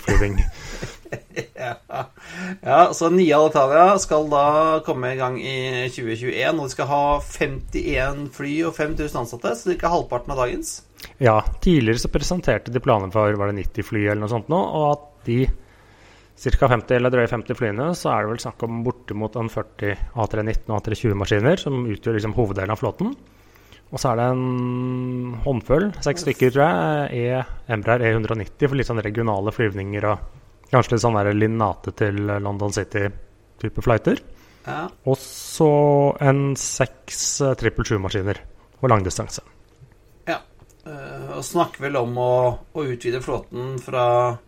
Flyving. 0.01 0.41
ja. 1.55 1.77
ja, 2.61 2.81
så 2.95 3.13
nye 3.13 3.37
Alitalia 3.37 3.99
skal 4.01 4.29
da 4.33 4.47
komme 4.89 5.13
i 5.13 5.21
gang 5.21 5.39
i 5.41 5.87
2021. 5.93 6.57
Og 6.57 6.65
de 6.65 6.73
skal 6.73 6.91
ha 6.91 7.05
51 7.21 8.29
fly 8.41 8.59
og 8.71 8.77
5000 8.81 9.25
ansatte, 9.27 9.53
så 9.53 9.69
det 9.69 9.77
er 9.77 9.81
ikke 9.83 9.97
halvparten 9.99 10.35
av 10.35 10.47
dagens. 10.47 10.79
Ja, 11.23 11.41
tidligere 11.63 12.03
så 12.03 12.11
presenterte 12.11 12.75
de 12.75 12.83
planer 12.83 13.11
for 13.15 13.39
var 13.39 13.51
det 13.51 13.65
90 13.65 13.87
fly 13.87 14.05
eller 14.07 14.23
noe 14.23 14.33
sånt 14.33 14.51
nå, 14.51 14.59
og 14.59 14.87
at 14.93 15.09
de 15.29 15.41
ca. 16.39 16.69
50 16.71 16.95
eller 16.95 17.11
drøye 17.11 17.31
50 17.31 17.59
flyene, 17.59 17.89
så 17.99 18.13
er 18.13 18.25
det 18.25 18.33
vel 18.33 18.43
snakk 18.45 18.63
om 18.67 18.83
bortimot 18.87 19.37
en 19.41 19.51
40 19.51 19.97
A319 20.15 20.71
og 20.71 20.77
A320-maskiner 20.79 21.63
som 21.65 21.83
utgjør 21.91 22.19
liksom 22.19 22.37
hoveddelen 22.37 22.75
av 22.75 22.81
flåten. 22.81 23.13
Og 23.89 23.97
så 23.99 24.13
er 24.13 24.21
det 24.21 24.27
en 24.35 25.37
håndfull, 25.47 25.89
seks 26.05 26.27
stykker, 26.27 26.53
tror 26.53 26.67
jeg, 26.67 27.23
e, 27.33 27.73
Embraer 27.73 28.05
E190 28.11 28.69
for 28.69 28.79
litt 28.79 28.91
sånn 28.91 29.03
regionale 29.03 29.55
flyvninger 29.55 30.07
og 30.11 30.27
kanskje 30.69 30.95
litt 30.95 31.05
sånn 31.07 31.17
der 31.17 31.33
Linnate 31.35 31.95
til 31.97 32.21
London 32.29 32.75
City-type 32.77 33.85
flighter. 33.85 34.21
Ja. 34.69 34.83
Og 35.09 35.17
så 35.23 35.73
en 36.21 36.53
seks 36.61 37.41
777-maskiner 37.41 38.43
på 38.79 38.93
langdistanse. 38.93 39.43
Uh, 40.89 41.37
og 41.37 41.45
snakker 41.45 41.85
vel 41.85 42.01
om 42.01 42.17
å, 42.23 42.65
å 42.73 42.81
utvide 42.89 43.21
flåten 43.21 43.77
fra 43.83 44.39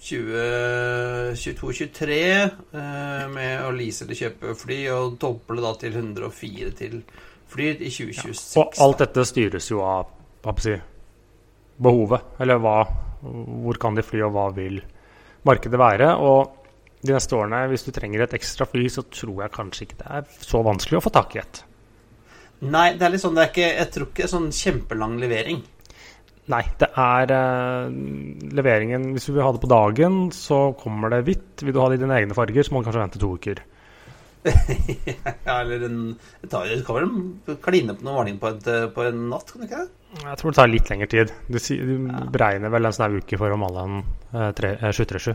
2022-2023 0.00 2.16
uh, 2.72 3.28
med 3.28 3.60
å 3.66 3.70
lease 3.76 4.04
eller 4.06 4.16
kjøpe 4.16 4.54
fly, 4.56 4.88
og 4.94 5.18
doble 5.20 5.60
da 5.60 5.74
til 5.82 5.92
104 6.00 6.72
til 6.78 7.02
fly 7.50 7.66
i 7.74 7.90
2026. 7.90 8.56
Ja, 8.56 8.62
og 8.62 8.72
alt 8.86 8.98
dette 9.04 9.20
styres 9.28 9.68
jo 9.68 9.82
av 9.84 10.08
hva 10.40 10.54
si, 10.62 10.72
behovet, 11.80 12.20
eller 12.40 12.58
hva, 12.64 12.84
hvor 13.20 13.76
kan 13.82 13.94
de 13.98 14.02
fly, 14.06 14.20
og 14.24 14.32
hva 14.36 14.46
vil 14.56 14.80
markedet 15.44 15.80
være. 15.80 16.14
Og 16.16 16.40
de 17.04 17.16
neste 17.16 17.36
årene, 17.36 17.66
hvis 17.72 17.84
du 17.86 17.92
trenger 17.96 18.24
et 18.24 18.36
ekstra 18.36 18.66
fly, 18.68 18.86
så 18.92 19.04
tror 19.08 19.44
jeg 19.44 19.56
kanskje 19.56 19.86
ikke 19.86 20.00
det 20.00 20.08
er 20.16 20.22
så 20.44 20.62
vanskelig 20.64 21.00
å 21.00 21.04
få 21.04 21.12
tak 21.12 21.36
i 21.36 21.42
et. 21.42 21.62
Nei, 22.60 22.90
det 22.96 23.06
er 23.06 23.14
litt 23.14 23.22
sånn, 23.22 23.36
det 23.36 23.46
er 23.46 23.52
ikke, 23.54 23.68
jeg 23.72 23.92
tror 23.94 24.08
ikke 24.08 24.20
det 24.20 24.26
er 24.26 24.34
sånn 24.34 24.50
kjempelang 24.52 25.14
levering. 25.20 25.62
Nei, 26.50 26.62
det 26.80 26.88
er 26.98 27.30
uh, 27.30 27.90
leveringen 28.56 29.10
Hvis 29.14 29.28
du 29.28 29.34
vil 29.34 29.44
ha 29.44 29.52
det 29.54 29.62
på 29.62 29.70
dagen, 29.70 30.22
så 30.34 30.70
kommer 30.78 31.12
det 31.12 31.24
hvitt. 31.28 31.62
Vil 31.62 31.76
du 31.76 31.80
ha 31.82 31.90
det 31.90 32.00
i 32.00 32.02
dine 32.02 32.16
egne 32.16 32.36
farger, 32.36 32.66
så 32.66 32.74
må 32.74 32.80
du 32.80 32.88
kanskje 32.88 33.04
vente 33.04 33.22
to 33.22 33.30
uker. 33.36 33.62
ja, 35.46 35.54
eller 35.60 35.82
en 35.84 35.96
Du 36.40 36.48
kan 36.48 36.96
vel 36.96 37.58
kline 37.60 37.92
på 37.92 38.06
noe 38.06 38.16
varning 38.22 38.38
på, 38.40 38.54
et, 38.54 38.68
på, 38.94 39.04
en 39.04 39.26
natt, 39.28 39.52
kan 39.52 39.60
du 39.60 39.66
ikke 39.68 39.82
det? 39.82 39.90
Jeg 40.24 40.38
tror 40.40 40.50
det 40.50 40.58
tar 40.58 40.70
litt 40.72 40.90
lengre 40.90 41.10
tid. 41.12 41.34
Du, 41.46 41.58
du 41.60 41.92
ja. 42.08 42.22
beregner 42.34 42.72
vel 42.72 42.88
en 42.88 42.96
sånn 42.96 43.18
uke 43.20 43.38
for 43.38 43.52
å 43.52 43.60
male 43.60 43.84
en 43.86 44.00
uh, 44.32 44.48
737. 44.50 45.34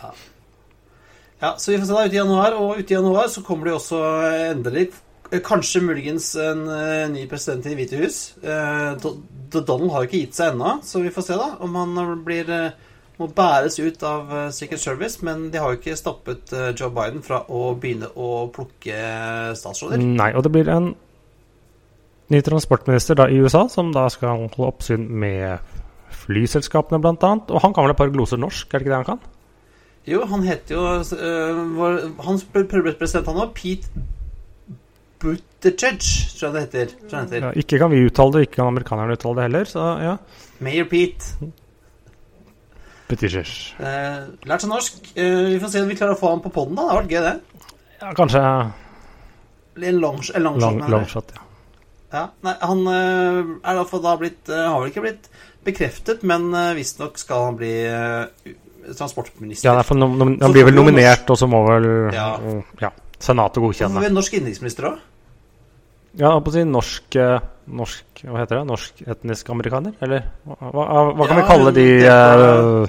Ja. 0.00 0.10
ja, 1.44 1.50
så 1.52 1.70
vi 1.70 1.78
får 1.78 1.86
se 1.86 1.94
da 1.94 2.06
ute 2.08 2.16
i 2.16 2.22
januar. 2.22 2.58
Og 2.58 2.80
ute 2.80 2.90
i 2.90 2.98
januar 2.98 3.30
så 3.30 3.44
kommer 3.46 3.70
det 3.70 3.76
også 3.76 4.00
endelig 4.50 4.88
Eh, 4.90 5.05
kanskje 5.44 5.82
muligens 5.82 6.32
en 6.40 6.64
uh, 6.68 7.06
ny 7.12 7.26
president 7.30 7.66
i 7.66 7.72
Det 7.72 7.78
hvite 7.80 8.00
hus. 8.02 8.18
Uh, 8.42 8.94
Donald 9.52 9.90
har 9.92 10.04
jo 10.04 10.10
ikke 10.10 10.24
gitt 10.24 10.36
seg 10.38 10.54
ennå, 10.54 10.76
så 10.86 11.02
vi 11.02 11.12
får 11.14 11.26
se 11.26 11.38
da 11.38 11.48
om 11.64 11.78
han 11.78 12.20
blir 12.26 12.50
må 13.16 13.30
bæres 13.32 13.78
ut 13.80 14.02
av 14.04 14.28
Secret 14.52 14.80
Service. 14.82 15.22
Men 15.24 15.46
de 15.48 15.60
har 15.62 15.72
jo 15.72 15.78
ikke 15.78 15.96
stoppet 15.96 16.52
Joe 16.76 16.90
Biden 16.92 17.22
fra 17.24 17.40
å 17.48 17.70
begynne 17.80 18.10
å 18.12 18.50
plukke 18.52 18.98
statsråder. 19.56 20.02
Nei, 20.04 20.34
og 20.36 20.44
det 20.44 20.52
blir 20.52 20.68
en 20.68 20.90
ny 22.28 22.42
transportminister 22.44 23.16
da 23.18 23.28
i 23.30 23.38
USA 23.40 23.66
som 23.72 23.92
da 23.94 24.06
skal 24.12 24.44
holde 24.44 24.68
oppsyn 24.68 25.06
med 25.08 25.62
flyselskapene, 26.26 27.00
annet. 27.00 27.50
Og 27.50 27.62
han 27.62 27.74
kan 27.74 27.86
vel 27.86 27.94
et 27.94 28.00
par 28.00 28.12
gloser 28.12 28.40
norsk, 28.40 28.68
er 28.68 28.78
det 28.78 28.86
ikke 28.86 28.92
det 28.92 29.00
han 29.00 29.10
kan? 29.14 29.32
Jo, 30.06 30.20
han 30.30 30.44
heter 30.46 30.76
jo 30.76 30.82
uh, 30.86 32.20
Hans 32.22 32.44
president 32.52 33.26
han 33.26 33.40
òg, 33.42 33.56
Pete 33.56 34.04
Buttigieg, 35.22 36.00
tror 36.36 36.48
jeg 36.48 36.54
det 36.54 36.64
heter. 36.66 36.96
Jeg 37.10 37.20
heter. 37.20 37.46
Ja, 37.46 37.52
ikke 37.62 37.78
kan 37.80 37.92
vi 37.92 38.02
uttale 38.06 38.36
det, 38.36 38.42
ikke 38.46 38.60
kan 38.60 38.72
amerikanerne 38.72 39.16
uttale 39.16 39.38
det 39.38 39.46
heller. 39.48 39.70
Så 39.70 39.86
ja. 40.02 40.16
Mayor 40.64 40.90
Pete. 40.90 41.50
Buttigieg. 43.06 43.54
Eh, 43.78 44.20
lært 44.50 44.64
seg 44.64 44.72
norsk. 44.72 45.00
Eh, 45.14 45.42
vi 45.54 45.58
får 45.62 45.72
se 45.72 45.82
om 45.84 45.90
vi 45.92 45.98
klarer 45.98 46.16
å 46.16 46.20
få 46.20 46.34
han 46.34 46.44
på 46.44 46.52
poden, 46.54 46.76
da. 46.78 46.86
Det 46.86 46.92
har 46.92 47.02
vært 47.02 47.16
gøy, 47.16 47.24
det. 47.26 47.66
Ja, 48.00 48.12
kanskje 48.18 48.44
En 49.76 50.00
longshot. 50.00 50.38
long, 50.40 50.60
long, 50.60 50.80
long 50.90 51.04
shot. 51.08 51.32
ja. 51.34 51.42
Ja, 52.12 52.28
nei, 52.46 52.54
Han 52.62 52.86
eh, 52.86 53.40
er 53.66 53.78
iallfall 53.80 54.02
da 54.04 54.12
blitt 54.20 54.48
eh, 54.48 54.62
Har 54.70 54.78
vel 54.80 54.92
ikke 54.92 55.02
blitt 55.04 55.26
bekreftet, 55.66 56.22
men 56.22 56.44
uh, 56.54 56.70
visstnok 56.78 57.16
skal 57.18 57.48
han 57.48 57.56
bli 57.58 57.72
eh, 57.90 58.52
transportminister. 58.94 59.66
Ja, 59.66 59.82
for 59.82 59.98
han 59.98 60.52
blir 60.54 60.68
vel 60.68 60.76
nominert, 60.76 61.26
og 61.26 61.40
så 61.40 61.48
må 61.50 61.64
vel 61.66 61.88
Ja. 62.14 62.28
ja, 62.78 62.92
Senatet 63.18 63.54
Så 63.54 63.60
får 63.60 63.66
godkjenne. 63.66 64.00
vi 64.00 64.06
er 64.06 64.14
norsk 64.16 64.32
innenriksminister 64.36 64.82
da? 64.90 64.96
Ja, 66.16 66.30
på 66.40 66.48
å 66.48 66.52
si 66.52 66.64
norsk, 66.64 67.16
eh, 67.16 67.40
norsk 67.68 68.22
Hva 68.24 68.38
heter 68.40 68.56
det? 68.60 68.66
Norsk 68.66 69.02
etnisk 69.06 69.50
amerikaner? 69.50 69.92
Eller 70.00 70.24
hva, 70.46 70.56
hva, 70.72 71.14
hva 71.16 71.26
kan 71.28 71.36
Ja, 71.36 71.42
vi 71.42 71.48
kalle 71.50 71.72
de 71.72 71.86
det 72.00 72.08
er- 72.08 72.82
eh, 72.84 72.88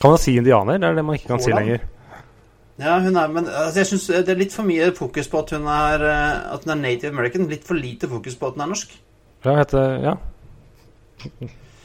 Kan 0.00 0.10
man 0.10 0.18
si 0.18 0.36
indianer? 0.36 0.78
Det 0.78 0.88
er 0.88 0.94
det 0.94 1.04
man 1.04 1.16
ikke 1.16 1.28
kan 1.28 1.40
si 1.40 1.52
lenger. 1.52 1.80
Ja, 2.78 2.98
hun 2.98 3.16
er, 3.16 3.28
men 3.28 3.44
altså, 3.46 3.74
jeg 3.76 3.86
syns 3.86 4.06
det 4.08 4.28
er 4.28 4.34
litt 4.34 4.52
for 4.52 4.64
mye 4.64 4.90
fokus 4.96 5.28
på 5.28 5.38
at 5.38 5.50
hun 5.50 5.66
er, 5.68 6.02
eh, 6.02 6.54
at 6.54 6.64
hun 6.64 6.72
er 6.72 6.80
native 6.82 7.12
american. 7.12 7.46
Litt 7.48 7.62
for 7.64 7.74
lite 7.74 8.08
fokus 8.08 8.34
på 8.34 8.48
at 8.48 8.54
hun 8.54 8.62
er 8.62 8.72
norsk. 8.74 8.90
Ja, 9.44 9.54
heter, 9.56 10.02
ja. 10.02 10.16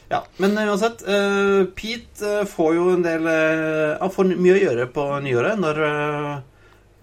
Ja, 0.09 0.23
Men 0.39 0.57
eh, 0.57 0.65
uansett, 0.71 1.03
uh, 1.07 1.65
Pete 1.75 2.39
eh, 2.41 2.45
får 2.45 2.73
jo 2.77 2.85
en 2.95 3.03
del 3.03 3.25
Han 3.27 4.07
uh, 4.07 4.13
får 4.13 4.29
mye 4.37 4.55
å 4.55 4.61
gjøre 4.63 4.85
på 4.95 5.05
nyåret 5.25 5.59
når 5.59 5.81
eh, 5.83 6.37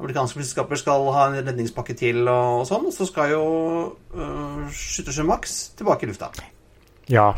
amerikanske 0.00 0.38
flyselskaper 0.38 0.80
skal 0.80 1.06
ha 1.14 1.28
en 1.28 1.38
redningspakke 1.40 1.96
til 1.98 2.24
og, 2.26 2.64
sånn. 2.68 2.90
Så 2.94 3.06
skal 3.10 3.34
jo 3.34 3.44
uh, 4.16 4.64
Skyttersjø 4.74 5.26
Max 5.28 5.60
tilbake 5.78 6.06
i 6.06 6.10
lufta. 6.10 6.32
ja, 7.12 7.30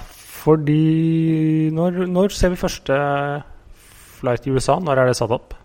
fordi 0.47 1.71
når, 1.75 2.07
når 2.07 2.35
ser 2.35 2.53
vi 2.55 2.61
første 2.61 2.97
flight 4.21 4.47
i 4.47 4.55
USA? 4.55 4.79
Når 4.81 5.03
er 5.03 5.11
det 5.11 5.16
satt 5.19 5.35
opp? 5.35 5.57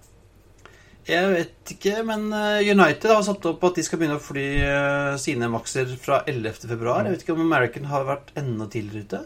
Jeg 1.09 1.29
vet 1.31 1.71
ikke, 1.73 2.03
men 2.05 2.27
eh, 2.35 2.67
United 2.69 3.09
har 3.09 3.23
satt 3.25 3.45
opp 3.49 3.63
at 3.65 3.77
de 3.79 3.83
skal 3.85 3.97
begynne 3.97 4.19
å 4.19 4.21
fly 4.21 4.45
eh, 4.61 5.13
sine 5.21 5.49
Maxer 5.49 5.89
fra 6.01 6.19
11. 6.29 6.67
februar. 6.69 7.07
Jeg 7.07 7.15
vet 7.15 7.23
ikke 7.25 7.33
om 7.33 7.41
American 7.47 7.87
har 7.89 8.05
vært 8.05 8.29
enda 8.37 8.67
tidligere 8.69 9.07
ute. 9.07 9.21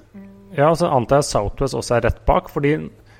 Ja, 0.55 0.69
og 0.69 0.79
så 0.79 0.87
antar 0.95 1.19
jeg 1.19 1.29
Southwest 1.33 1.75
også 1.75 1.97
er 1.97 2.07
rett 2.07 2.21
bak. 2.27 2.47
fordi 2.53 2.77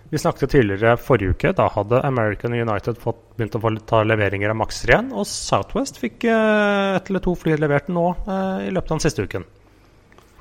vi 0.10 0.22
snakket 0.22 0.52
tidligere 0.54 0.98
forrige 1.02 1.34
uke. 1.34 1.52
Da 1.58 1.68
hadde 1.74 2.02
American 2.06 2.54
United 2.54 3.00
fått, 3.02 3.22
begynt 3.38 3.58
å 3.58 3.62
få 3.64 3.72
ta 3.90 4.04
leveringer 4.06 4.54
av 4.54 4.60
Maxer 4.60 4.94
igjen. 4.94 5.12
Og 5.18 5.26
Southwest 5.30 5.98
fikk 6.02 6.28
eh, 6.30 6.96
ett 6.96 7.10
eller 7.10 7.24
to 7.26 7.34
fly 7.40 7.58
levert 7.58 7.90
nå 7.92 8.08
eh, 8.24 8.68
i 8.68 8.74
løpet 8.74 8.92
av 8.92 9.00
den 9.00 9.06
siste 9.08 9.26
uken. 9.26 9.48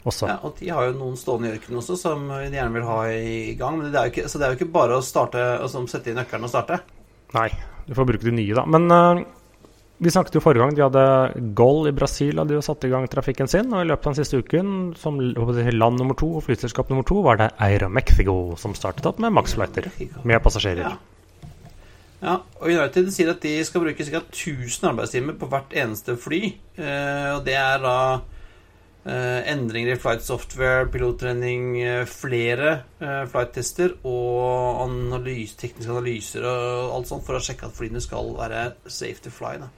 Også. 0.04 0.28
Ja, 0.28 0.36
og 0.44 0.58
de 0.60 0.68
har 0.68 0.90
jo 0.90 0.98
noen 0.98 1.14
stående 1.16 1.48
i 1.48 1.54
ørkenen 1.56 1.80
også 1.80 1.96
som 1.96 2.26
de 2.28 2.50
gjerne 2.52 2.76
vil 2.76 2.84
ha 2.90 2.98
i 3.08 3.54
gang. 3.56 3.78
Men 3.80 3.88
det 3.88 4.00
er 4.00 4.10
jo 4.10 4.14
ikke, 4.14 4.26
så 4.28 4.40
det 4.40 4.46
er 4.46 4.52
jo 4.52 4.60
ikke 4.60 4.74
bare 4.74 4.98
å 4.98 5.04
starte, 5.04 5.46
altså, 5.64 5.80
sette 5.88 6.12
inn 6.12 6.20
nøkkelen 6.20 6.44
og 6.44 6.52
starte. 6.52 6.82
Nei, 7.34 7.48
du 7.88 7.94
får 7.96 8.10
bruke 8.12 8.28
de 8.28 8.34
nye, 8.36 8.52
da. 8.56 8.66
Men 8.68 8.92
eh, 8.92 9.24
vi 10.04 10.12
snakket 10.12 10.36
jo 10.38 10.42
forrige 10.44 10.64
gang. 10.64 10.76
De 10.76 10.84
hadde 10.84 11.54
Goll 11.58 11.88
i 11.90 11.94
Brasil 11.96 12.38
hadde 12.40 12.56
jo 12.56 12.64
satt 12.64 12.84
i 12.86 12.92
gang 12.92 13.06
trafikken 13.10 13.50
sin. 13.50 13.72
Og 13.72 13.84
i 13.84 13.88
løpet 13.88 14.10
av 14.10 14.14
den 14.14 14.20
siste 14.20 14.40
uken, 14.42 14.92
som 15.00 15.18
land 15.20 16.00
nummer 16.00 16.18
to 16.18 16.34
og 16.38 16.44
flyselskap 16.46 16.92
nummer 16.92 17.06
to, 17.08 17.22
var 17.24 17.40
det 17.40 17.50
Aeromexico 17.64 18.54
som 18.60 18.76
startet 18.76 19.08
opp 19.10 19.22
med 19.22 19.34
Max-flighter 19.34 19.90
med 20.22 20.42
passasjerer. 20.44 20.86
Ja. 20.94 21.14
Ja, 22.24 22.38
og 22.56 22.70
United 22.70 23.10
sier 23.12 23.34
at 23.34 23.42
de 23.44 23.58
skal 23.68 23.82
bruke 23.84 24.04
ca. 24.06 24.22
1000 24.22 24.86
arbeidstimer 24.94 25.34
på 25.36 25.48
hvert 25.52 25.74
eneste 25.76 26.16
fly. 26.16 26.40
Eh, 26.78 27.30
og 27.34 27.42
det 27.44 27.56
er 27.60 27.82
da 27.82 27.96
eh, 29.04 29.40
endringer 29.52 29.92
i 29.92 30.00
flight 30.00 30.24
software, 30.24 30.88
pilottrening, 30.92 31.66
eh, 31.82 32.06
flere 32.08 32.70
eh, 33.00 33.24
flight-tester 33.28 33.98
og 34.08 34.80
analys, 34.86 35.52
tekniske 35.60 35.92
analyser 35.92 36.48
og 36.48 36.96
alt 36.96 37.12
sånt 37.12 37.26
for 37.26 37.36
å 37.36 37.44
sjekke 37.44 37.68
at 37.68 37.76
flyene 37.76 38.00
skal 38.00 38.32
være 38.38 38.70
safe 38.86 39.20
to 39.24 39.34
fly. 39.34 39.58
Da. 39.60 39.68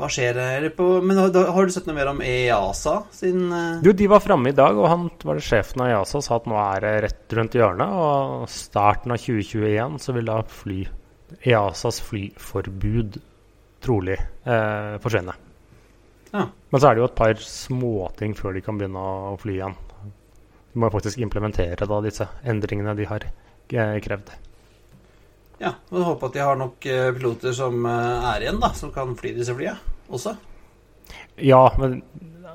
Hva 0.00 0.08
skjer 0.12 0.38
her 0.40 0.66
på 0.76 0.86
Men 1.04 1.18
har, 1.20 1.30
du 1.66 1.72
sett 1.74 1.88
noe 1.88 1.96
mer 1.96 2.10
om 2.12 2.22
EASA 2.24 2.94
sin 3.14 3.50
eh, 3.52 3.82
Jo, 3.84 3.94
de 3.96 4.08
var 4.10 4.22
framme 4.24 4.52
i 4.52 4.56
dag, 4.56 4.78
og 4.78 4.88
han 4.88 5.08
var 5.24 5.38
det 5.38 5.44
sjefen 5.46 5.84
av 5.84 5.92
EASA 5.92 6.22
sa 6.24 6.38
at 6.38 6.48
nå 6.50 6.56
er 6.60 6.86
det 6.86 6.94
rett 7.06 7.36
rundt 7.38 7.58
hjørnet. 7.58 7.98
Og 8.00 8.48
starten 8.52 9.14
av 9.14 9.20
2021 9.20 10.00
så 10.02 10.16
vil 10.16 10.32
da 10.32 10.40
fly 10.60 10.80
EASAs 11.46 12.00
flyforbud 12.08 13.20
trolig 13.84 14.16
eh, 14.18 14.96
forsvinne. 15.00 15.36
Ja. 16.30 16.44
Men 16.70 16.80
så 16.80 16.90
er 16.90 16.96
det 16.96 17.02
jo 17.02 17.08
et 17.10 17.18
par 17.18 17.40
småting 17.42 18.36
før 18.38 18.54
de 18.54 18.64
kan 18.64 18.78
begynne 18.78 19.00
å 19.32 19.38
fly 19.40 19.56
igjen. 19.56 19.78
De 20.70 20.78
må 20.78 20.90
faktisk 20.92 21.18
implementere 21.22 21.88
da 21.90 21.98
disse 22.04 22.28
endringene 22.46 22.94
de 22.98 23.08
har 23.10 23.26
eh, 23.26 23.96
krevd. 24.04 24.30
Ja, 25.60 25.74
og 25.92 26.06
håper 26.06 26.30
at 26.30 26.36
de 26.36 26.44
har 26.44 26.58
nok 26.58 26.86
eh, 26.88 27.10
piloter 27.16 27.54
som 27.56 27.84
eh, 27.86 28.28
er 28.32 28.46
igjen, 28.46 28.60
da, 28.62 28.72
som 28.76 28.92
kan 28.94 29.12
fly 29.18 29.34
disse 29.36 29.54
flyene 29.56 29.76
også. 30.10 30.34
Ja, 31.44 31.62
men 31.80 32.00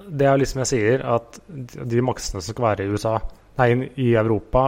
det 0.09 0.27
er 0.27 0.39
liksom 0.39 0.63
jeg 0.63 0.71
sier, 0.71 1.03
at 1.15 1.39
de 1.47 2.05
maksene 2.05 2.41
som 2.41 2.53
skal 2.53 2.71
være 2.71 2.85
i 2.85 2.93
USA 2.93 3.19
Nei, 3.55 3.69
i 4.03 4.09
Europa 4.19 4.61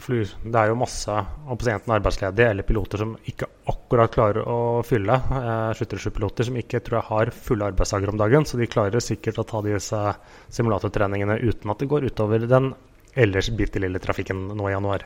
flyr, 0.00 0.30
Det 0.40 0.56
er 0.56 0.70
jo 0.70 0.78
masse 0.80 1.12
enten 1.12 1.92
arbeidsledige 1.92 2.48
eller 2.48 2.64
piloter 2.64 3.02
som 3.02 3.10
ikke 3.28 3.48
akkurat 3.68 4.14
klarer 4.14 4.48
å 4.48 4.80
fylle. 4.88 5.18
Eh, 5.40 5.74
Skytterskypiloter 5.76 6.48
som 6.48 6.56
ikke 6.56 6.80
tror 6.80 6.98
jeg 6.98 7.08
har 7.10 7.32
fulle 7.36 7.68
arbeidsdager 7.68 8.08
om 8.08 8.16
dagen, 8.16 8.46
så 8.48 8.56
de 8.56 8.70
klarer 8.72 9.04
sikkert 9.04 9.42
å 9.42 9.44
ta 9.50 9.60
disse 9.66 10.00
simulatortreningene 10.48 11.42
uten 11.42 11.74
at 11.74 11.84
det 11.84 11.90
går 11.92 12.08
utover 12.08 12.48
den 12.48 12.72
ellers 13.12 13.52
bitte 13.52 13.82
lille 13.84 14.00
trafikken 14.00 14.46
nå 14.56 14.70
i 14.70 14.72
januar. 14.72 15.04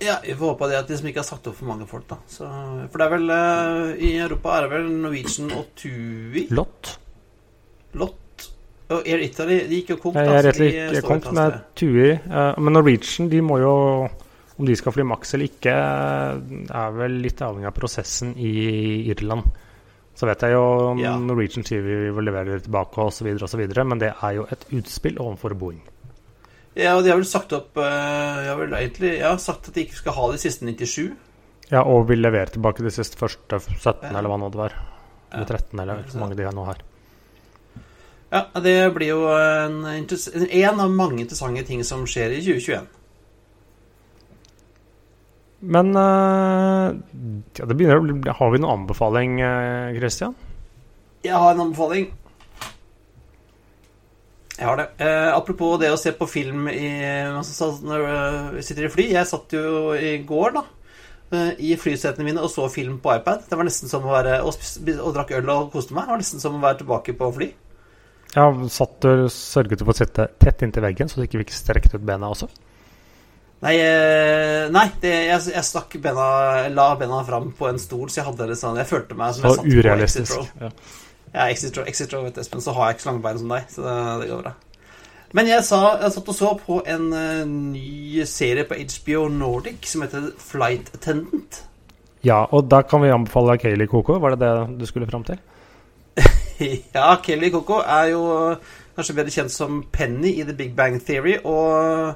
Ja, 0.00 0.16
vi 0.24 0.32
får 0.34 0.54
håpe 0.54 0.68
det 0.70 0.78
at 0.78 0.88
de 0.88 0.96
som 0.96 1.08
ikke 1.10 1.20
har 1.20 1.28
sagt 1.28 1.46
opp 1.50 1.56
for 1.58 1.68
mange 1.68 1.86
folk, 1.88 2.06
da. 2.08 2.16
Så, 2.30 2.46
for 2.90 3.02
det 3.02 3.06
er 3.06 3.12
vel 3.16 3.30
eh, 3.34 4.06
I 4.08 4.10
Europa 4.24 4.54
er 4.56 4.64
det 4.66 4.70
vel 4.72 4.88
Norwegian 5.02 5.50
og 5.58 5.66
Tui 5.76 6.46
Lott. 6.56 6.94
Lott 8.00 8.46
og 8.90 9.06
Air 9.06 9.22
Italy. 9.22 9.60
De 9.70 9.80
gikk 9.82 9.92
jo 9.94 9.98
konk, 10.02 10.16
Jeg 10.18 10.26
så 10.26 10.32
rett 10.32 10.48
og 10.48 10.96
slett 10.96 11.26
står 11.26 11.36
med. 11.36 11.58
Tui. 11.78 12.08
eh, 12.16 12.58
men 12.58 12.72
Norwegian, 12.78 13.28
de 13.30 13.40
må 13.44 13.60
jo 13.62 13.74
Om 14.60 14.66
de 14.68 14.74
skal 14.76 14.92
fly 14.92 15.04
maks 15.08 15.34
eller 15.36 15.48
ikke, 15.48 15.72
er 15.72 16.90
vel 16.92 17.14
litt 17.24 17.38
avhengig 17.40 17.70
av 17.70 17.76
prosessen 17.78 18.34
i 18.36 18.50
Irland. 19.08 19.46
Så 20.20 20.26
vet 20.28 20.42
jeg 20.44 20.52
jo 20.52 20.64
om 20.90 20.98
Ja. 21.00 21.14
Norwegian 21.16 21.64
sier 21.64 21.80
vi 21.80 22.10
vil 22.12 22.26
levere 22.28 22.58
tilbake 22.60 23.00
osv., 23.06 23.30
osv., 23.40 23.62
men 23.88 23.98
det 24.02 24.10
er 24.12 24.34
jo 24.36 24.44
et 24.52 24.66
utspill 24.76 25.16
overfor 25.16 25.54
Boeing. 25.56 25.80
Ja, 26.80 26.94
og 26.96 27.04
de 27.04 27.10
har 27.12 27.18
vel 27.20 27.28
sagt 27.28 27.52
opp 27.52 27.76
eh, 27.76 28.46
har 28.48 28.56
vel 28.60 28.72
egentlig 28.78 29.18
ja, 29.20 29.34
sagt 29.42 29.68
at 29.68 29.74
de 29.76 29.82
ikke 29.84 29.98
skal 30.00 30.14
ha 30.16 30.28
de 30.32 30.38
siste 30.40 30.64
97. 30.64 31.10
Ja, 31.70 31.82
og 31.84 32.06
vil 32.08 32.22
levere 32.24 32.50
tilbake 32.54 32.82
de 32.82 32.92
siste 32.94 33.18
første 33.20 33.60
17, 33.60 34.06
Ja. 34.08 34.14
eller 34.18 34.30
hva 34.32 34.38
nå 34.40 34.48
det 34.54 34.58
var. 34.62 34.78
Eller 35.32 35.44
Ja. 35.46 35.58
13, 35.58 35.82
eller 35.84 36.00
hvor 36.08 36.20
mange 36.24 36.38
de 36.38 36.46
nå 36.56 36.64
har. 36.66 36.80
Ja, 38.30 38.44
det 38.62 38.76
blir 38.94 39.08
jo 39.10 39.20
en, 39.34 39.84
en 39.86 40.80
av 40.80 40.90
mange 40.94 41.20
interessante 41.20 41.64
ting 41.66 41.82
som 41.84 42.04
skjer 42.06 42.30
i 42.36 42.40
2021. 42.46 42.86
Men 45.60 45.90
eh, 45.98 46.86
ja, 47.58 47.66
det 47.68 47.76
begynner 47.76 47.98
å 48.00 48.04
bli 48.06 48.32
Har 48.38 48.52
vi 48.54 48.60
noen 48.62 48.78
anbefaling, 48.80 49.40
eh, 49.44 49.98
Christian? 49.98 50.34
Jeg 51.26 51.36
har 51.36 51.52
en 51.52 51.66
anbefaling. 51.66 52.06
Jeg 54.60 54.68
har 54.68 54.76
det. 54.76 54.88
Eh, 55.00 55.30
apropos 55.32 55.78
det 55.80 55.88
å 55.88 55.96
se 55.96 56.12
på 56.12 56.28
film 56.28 56.66
i, 56.68 56.90
når 57.32 58.02
eh, 58.04 58.50
vi 58.58 58.64
sitter 58.66 58.84
i 58.84 58.92
fly. 58.92 59.06
Jeg 59.14 59.28
satt 59.30 59.56
jo 59.56 59.94
i 59.96 60.18
går 60.28 60.52
da, 60.58 60.64
eh, 61.32 61.54
i 61.64 61.72
flysetene 61.80 62.26
mine 62.26 62.44
og 62.44 62.52
så 62.52 62.66
film 62.68 62.98
på 63.00 63.14
iPad. 63.16 63.46
Det 63.48 63.56
var 63.56 63.64
nesten 63.64 63.88
som 63.88 64.04
å 64.04 64.12
være 64.12 64.42
Og, 64.44 64.60
og 64.98 65.14
drakk 65.16 65.32
øl 65.38 65.52
og 65.54 65.70
koste 65.72 65.96
meg. 65.96 66.04
Det 66.04 66.12
var 66.12 66.20
nesten 66.20 66.44
som 66.44 66.58
å 66.58 66.64
være 66.64 66.82
tilbake 66.82 67.16
på 67.16 67.32
fly. 67.38 67.48
Ja, 68.34 68.50
satt 68.70 69.00
du, 69.00 69.26
Sørget 69.32 69.80
du 69.80 69.86
for 69.86 69.96
å 69.96 70.00
sitte 70.02 70.28
tett 70.38 70.60
inntil 70.62 70.84
veggen, 70.84 71.08
så 71.08 71.18
du 71.18 71.26
ikke 71.26 71.40
fikk 71.40 71.56
strekt 71.56 71.96
ut 71.96 72.04
bena 72.04 72.28
også? 72.30 72.50
Nei, 73.64 73.74
eh, 73.80 74.68
nei 74.72 74.86
det, 75.02 75.10
jeg, 75.28 75.50
jeg 75.52 75.66
stakk 75.68 75.96
bena 76.00 76.68
La 76.72 76.94
bena 77.00 77.20
fram 77.26 77.50
på 77.56 77.68
en 77.68 77.80
stol, 77.80 78.06
så 78.08 78.22
jeg 78.22 78.28
hadde 78.30 78.46
det 78.48 78.56
sånn 78.56 78.78
Jeg 78.80 78.88
følte 78.88 79.16
meg 79.18 79.34
som 79.36 79.44
jeg 79.44 79.56
satt 79.56 79.58
satt 79.58 79.64
på 79.64 79.72
Exit 79.72 79.84
urealistisk. 79.84 80.36
Row. 80.36 80.68
Ja. 80.68 81.08
Ja, 81.34 81.46
Exit 81.46 81.78
Exit 81.86 82.12
Row, 82.14 82.24
vet 82.26 82.38
Espen, 82.42 82.62
så 82.62 82.74
har 82.74 82.88
jeg 82.88 82.98
ikke 82.98 83.04
så 83.04 83.10
lange 83.12 83.22
bein 83.22 83.38
som 83.38 83.52
deg, 83.54 83.70
så 83.70 83.84
det, 83.86 83.94
det 84.22 84.28
går 84.32 84.42
bra. 84.42 84.54
Men 85.38 85.46
jeg, 85.46 85.62
sa, 85.62 85.78
jeg 86.00 86.10
satt 86.16 86.30
og 86.32 86.34
så 86.34 86.48
på 86.58 86.80
en 86.90 87.04
eh, 87.14 87.44
ny 87.46 88.24
serie 88.26 88.66
på 88.66 88.74
HBO 88.74 89.28
Nordic 89.30 89.86
som 89.86 90.02
heter 90.02 90.32
Flight 90.42 90.90
Attendant. 90.96 91.60
ja, 92.26 92.42
og 92.50 92.66
da 92.70 92.82
kan 92.82 93.02
vi 93.04 93.12
anbefale 93.14 93.58
Kayleigh 93.58 93.90
Coco. 93.90 94.18
Var 94.18 94.34
det 94.34 94.40
det 94.42 94.80
du 94.80 94.86
skulle 94.90 95.06
fram 95.06 95.22
til? 95.24 95.38
ja, 96.96 97.14
Kayleigh 97.22 97.54
Coco 97.54 97.78
er 97.78 98.10
jo 98.10 98.24
kanskje 98.96 99.16
bedre 99.20 99.36
kjent 99.36 99.54
som 99.54 99.84
Penny 99.92 100.34
i 100.34 100.42
The 100.42 100.56
Big 100.56 100.74
Bang 100.76 100.98
Theory, 100.98 101.38
og 101.44 101.78
eh, 101.78 102.14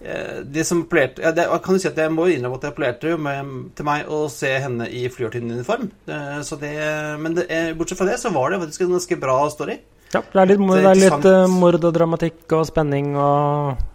det 0.00 0.64
som 0.64 0.80
appellerte 0.80 1.20
ja, 1.20 1.30
det, 1.36 1.44
Kan 1.60 1.76
du 1.76 1.82
si 1.82 1.88
at 1.90 1.98
jeg 2.00 2.12
må 2.14 2.24
innrømme 2.32 2.56
at 2.56 2.62
det 2.64 2.70
appellerte 2.72 3.18
med, 3.20 3.50
til 3.76 3.84
meg 3.84 4.08
å 4.08 4.22
se 4.32 4.54
henne 4.64 4.88
i 4.88 5.04
flyvertinneuniform. 5.12 5.90
Eh, 6.08 6.40
så 6.46 6.56
det 6.60 6.72
Men 7.20 7.36
det, 7.36 7.46
eh, 7.52 7.72
bortsett 7.76 8.00
fra 8.00 8.08
det, 8.08 8.16
så 8.22 8.32
var 8.32 8.50
det 8.50 8.62
faktisk 8.64 8.86
en 8.86 8.96
ganske 8.96 9.20
bra 9.20 9.38
story. 9.52 9.76
Ja, 10.10 10.24
det 10.24 10.40
er 10.40 10.50
litt, 10.50 10.66
Det 10.72 10.90
er 10.90 11.00
litt 11.04 11.28
eh, 11.28 11.46
mord 11.52 11.84
og 11.84 11.94
dramatikk 11.94 12.56
og 12.56 12.66
spenning 12.70 13.12
og 13.14 13.86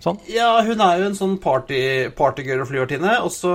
Sånn. 0.00 0.16
Ja, 0.32 0.62
hun 0.64 0.80
er 0.80 0.96
jo 0.96 1.08
en 1.10 1.16
sånn 1.16 1.34
party, 1.42 1.78
partygirl 2.16 2.62
og 2.62 2.70
flyvertinne, 2.70 3.18
og 3.20 3.28
så 3.34 3.50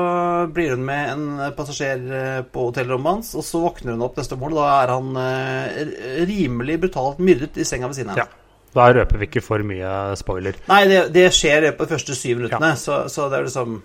blir 0.54 0.76
hun 0.76 0.84
med 0.86 1.08
en 1.15 1.24
passasjer 1.58 2.04
eh, 2.06 2.41
på 2.46 2.68
hotellrommet 2.68 3.15
hans, 3.15 3.32
og 3.34 3.48
så 3.48 3.63
våkner 3.63 3.96
hun 3.96 4.06
opp 4.06 4.20
neste 4.20 4.38
morgen, 4.38 4.60
og 4.60 4.62
da 4.62 4.76
er 4.84 4.94
han 4.94 5.18
uh, 5.18 6.20
rimelig 6.30 6.78
brutalt 6.84 7.18
myrdet 7.18 7.58
i 7.58 7.65
senga 7.65 7.89
ved 7.89 7.98
siden 7.98 8.13
av 8.13 8.22
Ja. 8.22 8.28
Da 8.76 8.90
røper 8.92 9.22
vi 9.22 9.28
ikke 9.30 9.42
for 9.46 9.64
mye 9.64 9.92
spoiler. 10.20 10.58
Nei, 10.68 10.82
det, 10.92 11.02
det 11.16 11.30
skjer 11.34 11.70
på 11.78 11.86
de 11.88 11.94
første 11.96 12.16
syv 12.18 12.42
minuttene, 12.42 12.74
så, 12.80 13.06
så 13.12 13.30
det 13.32 13.38
er 13.40 13.46
liksom 13.48 13.78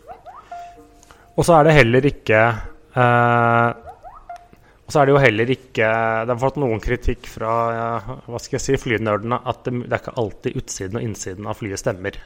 Og 1.38 1.46
så 1.46 1.54
er 1.60 1.68
det 1.68 1.76
heller 1.76 2.08
ikke 2.10 2.40
eh, 2.98 3.68
Og 4.82 4.90
så 4.90 5.00
er 5.00 5.06
det 5.06 5.14
jo 5.14 5.20
heller 5.22 5.52
ikke 5.54 5.90
Det 6.26 6.34
har 6.34 6.40
fått 6.42 6.58
noen 6.58 6.82
kritikk 6.82 7.28
fra 7.30 7.52
hva 8.26 8.40
skal 8.42 8.58
jeg 8.58 8.64
si, 8.66 8.78
flynerdene 8.82 9.38
at 9.46 9.62
det, 9.68 9.76
det 9.86 9.94
er 9.94 10.02
ikke 10.02 10.16
alltid 10.24 10.58
utsiden 10.58 10.98
og 10.98 11.06
innsiden 11.06 11.46
av 11.46 11.60
flyet 11.60 11.78
stemmer. 11.84 12.18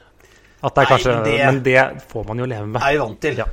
At 0.65 0.73
det 0.73 0.81
er 0.81 0.89
Nei, 0.89 0.91
kanskje, 0.95 1.19
det- 1.29 1.39
Men 1.45 1.61
det 1.67 1.85
får 2.09 2.25
man 2.31 2.41
jo 2.41 2.49
leve 2.49 2.67
med. 2.73 2.81
er 2.81 2.97
vi 2.97 3.03
vant 3.05 3.21
til. 3.21 3.37
Ja. 3.43 3.49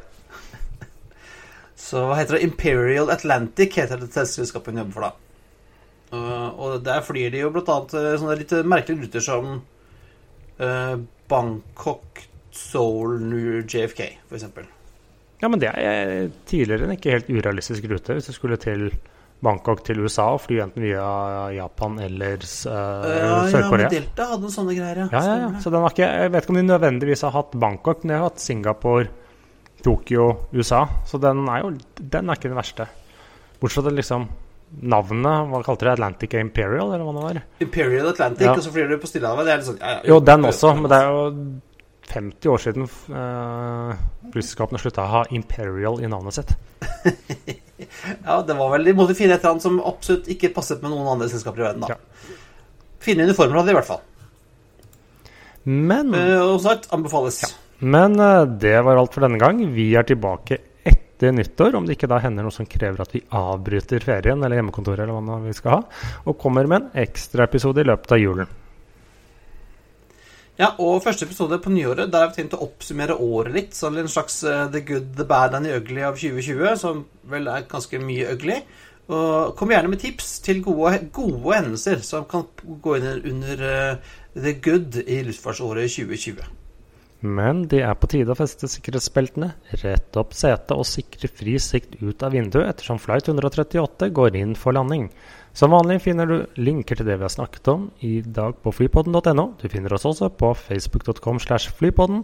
Så 1.82 2.06
hva 2.08 2.16
heter 2.22 2.38
det? 2.38 2.46
Imperial 2.48 3.12
Atlantic 3.12 3.76
heter 3.76 4.00
det 4.00 4.14
selskapet 4.16 4.72
hun 4.72 4.80
jobber 4.86 4.96
for, 4.96 5.10
da. 5.10 5.12
Uh, 6.12 6.50
og 6.60 6.82
der 6.84 7.04
flyr 7.06 7.32
de 7.32 7.46
jo 7.46 7.54
blant 7.56 7.70
annet 7.72 7.96
uh, 7.96 8.10
sånne 8.20 8.36
litt 8.42 8.52
merkelige 8.68 9.06
ruter 9.06 9.24
som 9.24 9.54
uh, 10.60 10.96
Bangkok, 11.32 12.26
Seoul, 12.52 13.22
New 13.24 13.62
JFK, 13.64 14.04
eksempel. 14.32 14.68
Ja, 15.42 15.50
men 15.50 15.62
det 15.62 15.72
er 15.72 16.28
tidligere 16.46 16.86
en 16.86 16.98
ikke 16.98 17.16
helt 17.16 17.32
urealistisk 17.32 17.88
rute 17.90 18.18
hvis 18.18 18.28
du 18.30 18.36
skulle 18.36 18.60
til 18.62 18.92
Bangkok 19.42 19.82
til 19.86 20.04
USA 20.04 20.28
og 20.36 20.44
fly 20.44 20.60
enten 20.62 20.84
via 20.86 21.06
Japan 21.56 21.98
eller 22.04 22.38
eh, 22.38 22.60
Uh, 22.62 23.08
ja, 23.10 23.40
Sør-Korea. 23.50 23.88
men 23.88 23.96
Delta 23.96 24.28
hadde 24.30 24.46
noen 24.46 24.54
sånne 24.54 24.76
greier, 24.78 25.02
ja. 25.02 25.08
Ja, 25.10 25.22
ja, 25.26 25.38
ja. 25.48 25.62
Så 25.64 25.72
den 25.74 25.88
ikke, 25.88 26.06
jeg 26.06 26.34
vet 26.36 26.46
ikke 26.46 26.54
om 26.54 26.60
de 26.60 26.68
nødvendigvis 26.68 27.26
har 27.26 27.34
hatt 27.34 27.58
Bangkok, 27.64 28.04
men 28.04 28.14
de 28.14 28.20
har 28.20 28.28
hatt 28.28 28.44
Singapore, 28.44 29.10
Tokyo, 29.82 30.28
USA. 30.54 30.84
Så 31.10 31.18
den 31.22 31.42
er 31.50 31.64
jo 31.64 31.72
den 31.98 32.30
er 32.30 32.38
ikke 32.38 32.52
den 32.52 32.60
verste. 32.60 32.86
Bortsett 33.58 33.82
fra 33.82 33.90
det 33.90 33.98
liksom 33.98 34.28
navnet 34.80 35.50
Hva 35.52 35.60
kalte 35.66 35.86
det? 35.86 35.94
Atlantic 35.98 36.34
Imperial, 36.40 36.94
eller 36.94 37.04
hva 37.04 37.14
det 37.18 37.24
var? 37.26 37.42
Imperial 37.60 38.08
Atlantic, 38.12 38.46
Ja. 38.48 38.54
og 38.56 38.64
så 38.64 38.72
flyr 38.72 38.88
du 38.90 38.98
på 39.02 39.10
Stillehavet. 39.10 39.46
Det 39.46 39.52
er 39.54 39.58
litt 39.58 39.68
sånn 39.68 39.82
ja, 39.82 39.92
ja, 39.98 40.02
Jo, 40.08 40.20
den 40.20 40.48
også, 40.48 40.74
men 40.80 40.90
det 40.92 41.00
er 41.02 41.10
jo 41.12 41.26
50 42.12 42.52
år 42.52 42.62
siden 42.64 42.88
uh, 43.16 43.92
russiskapene 44.36 44.80
slutta 44.82 45.04
å 45.04 45.12
ha 45.12 45.22
Imperial 45.32 46.02
i 46.04 46.08
navnet 46.12 46.40
sitt. 46.40 46.56
Ja, 48.22 48.36
det 48.46 48.54
var 48.54 48.70
vel 48.76 48.84
De 48.86 48.94
måtte 48.94 49.16
finne 49.18 49.34
et 49.34 49.42
eller 49.42 49.56
annet 49.56 49.64
som 49.66 49.80
absolutt 49.82 50.28
ikke 50.30 50.52
passet 50.54 50.84
med 50.84 50.92
noen 50.94 51.08
andre 51.16 51.28
selskaper 51.32 51.64
i 51.64 51.66
verden, 51.66 51.82
da. 51.82 51.96
Ja. 51.96 52.36
Fine 53.02 53.26
uniformer 53.26 53.58
hadde 53.58 53.72
de 53.72 53.74
i 53.74 53.78
hvert 53.80 53.90
fall. 53.90 54.04
Men 55.66 56.14
Uh, 56.14 56.54
og 56.54 56.60
sagt, 56.62 56.88
anbefales. 56.94 57.42
Men 57.82 58.20
eh, 58.22 58.44
det 58.62 58.76
var 58.86 59.00
alt 59.02 59.16
for 59.16 59.26
denne 59.26 59.40
gang. 59.42 59.58
Vi 59.74 59.88
er 59.98 60.06
tilbake 60.06 60.60
etter 61.22 61.36
nyttår, 61.38 61.76
om 61.76 61.86
det 61.86 61.98
ikke 61.98 62.10
da 62.10 62.18
hender 62.22 62.46
noe 62.46 62.56
som 62.56 62.66
krever 62.66 63.04
at 63.04 63.14
vi 63.14 63.22
avbryter 63.38 64.02
ferien 64.02 64.42
eller 64.42 64.58
hjemmekontoret 64.58 65.06
eller 65.06 65.22
hva 65.22 65.38
vi 65.44 65.54
skal 65.54 65.76
ha, 65.78 65.82
og 66.26 66.40
kommer 66.42 66.70
med 66.70 66.82
en 66.82 67.04
ekstraepisode 67.04 67.84
i 67.84 67.88
løpet 67.90 68.16
av 68.16 68.22
julen. 68.22 68.58
Ja, 70.60 70.74
og 70.82 71.02
første 71.02 71.26
episode 71.26 71.58
på 71.62 71.72
nyåret, 71.74 72.12
der 72.12 72.26
har 72.26 72.32
vi 72.32 72.42
tenkt 72.42 72.58
å 72.58 72.62
oppsummere 72.66 73.16
året 73.18 73.54
litt. 73.56 73.74
Så 73.74 73.90
en 73.90 74.10
slags 74.12 74.44
eh, 74.46 74.68
The 74.70 74.82
Good, 74.86 75.08
The 75.18 75.26
Bad 75.26 75.56
and 75.58 75.66
The 75.66 75.78
Ugly 75.80 76.04
av 76.06 76.20
2020, 76.22 76.76
som 76.78 77.06
vel 77.32 77.50
er 77.50 77.66
ganske 77.72 78.02
mye 78.02 78.30
ugly. 78.36 78.60
Og 79.10 79.56
kom 79.58 79.74
gjerne 79.74 79.90
med 79.90 80.04
tips 80.04 80.36
til 80.46 80.62
gode, 80.62 81.00
gode 81.16 81.56
hendelser 81.56 82.04
som 82.06 82.28
kan 82.30 82.46
gå 82.62 82.98
inn 83.00 83.10
under 83.32 83.68
eh, 83.72 84.16
The 84.38 84.58
Good 84.62 85.02
i 85.08 85.24
luftfartsåret 85.32 85.90
2020. 85.96 86.61
Men 87.22 87.68
det 87.70 87.84
er 87.86 87.94
på 88.02 88.10
tide 88.10 88.34
å 88.34 88.38
feste 88.38 88.66
sikkerhetsbeltene, 88.72 89.52
rette 89.84 90.18
opp 90.18 90.34
setet 90.34 90.74
og 90.74 90.88
sikre 90.90 91.30
fri 91.30 91.54
sikt 91.62 92.00
ut 92.02 92.24
av 92.26 92.34
vinduet 92.34 92.66
ettersom 92.66 92.98
flight 93.02 93.30
138 93.30 94.10
går 94.10 94.38
inn 94.40 94.56
for 94.58 94.74
landing. 94.74 95.12
Som 95.54 95.76
vanlig 95.76 96.00
finner 96.02 96.26
du 96.26 96.38
linker 96.58 96.98
til 96.98 97.06
det 97.06 97.20
vi 97.20 97.28
har 97.28 97.34
snakket 97.34 97.70
om 97.70 97.90
i 98.08 98.22
dag 98.26 98.56
på 98.64 98.74
flypodden.no. 98.74 99.46
Du 99.62 99.68
finner 99.70 99.94
oss 99.94 100.08
også 100.10 100.32
på 100.34 100.54
facebook.com 100.58 101.42
slash 101.44 101.76
flypodden, 101.78 102.24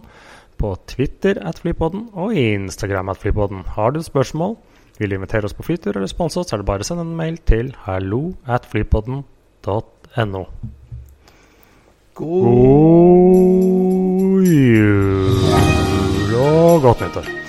på 0.58 0.72
Twitter 0.90 1.38
at 1.46 1.60
flypodden 1.62 2.08
og 2.18 2.34
Instagram 2.34 3.12
at 3.12 3.20
flypodden. 3.22 3.62
Har 3.76 3.94
du 3.94 4.02
spørsmål, 4.02 4.56
vil 4.98 5.12
du 5.12 5.18
invitere 5.20 5.46
oss 5.46 5.54
på 5.54 5.68
flytur 5.68 5.94
eller 5.94 6.10
sponse 6.10 6.40
oss, 6.40 6.50
så 6.50 6.56
er 6.56 6.64
det 6.64 6.70
bare 6.72 6.82
å 6.82 6.88
sende 6.88 7.06
en 7.06 7.14
mail 7.20 7.38
til 7.46 7.70
hallo 7.84 8.32
at 8.50 8.66
flypodden.no. 8.66 10.44
God 12.18 13.87
jul 14.58 16.34
og 16.38 16.82
godt 16.82 17.00
nyttår. 17.00 17.47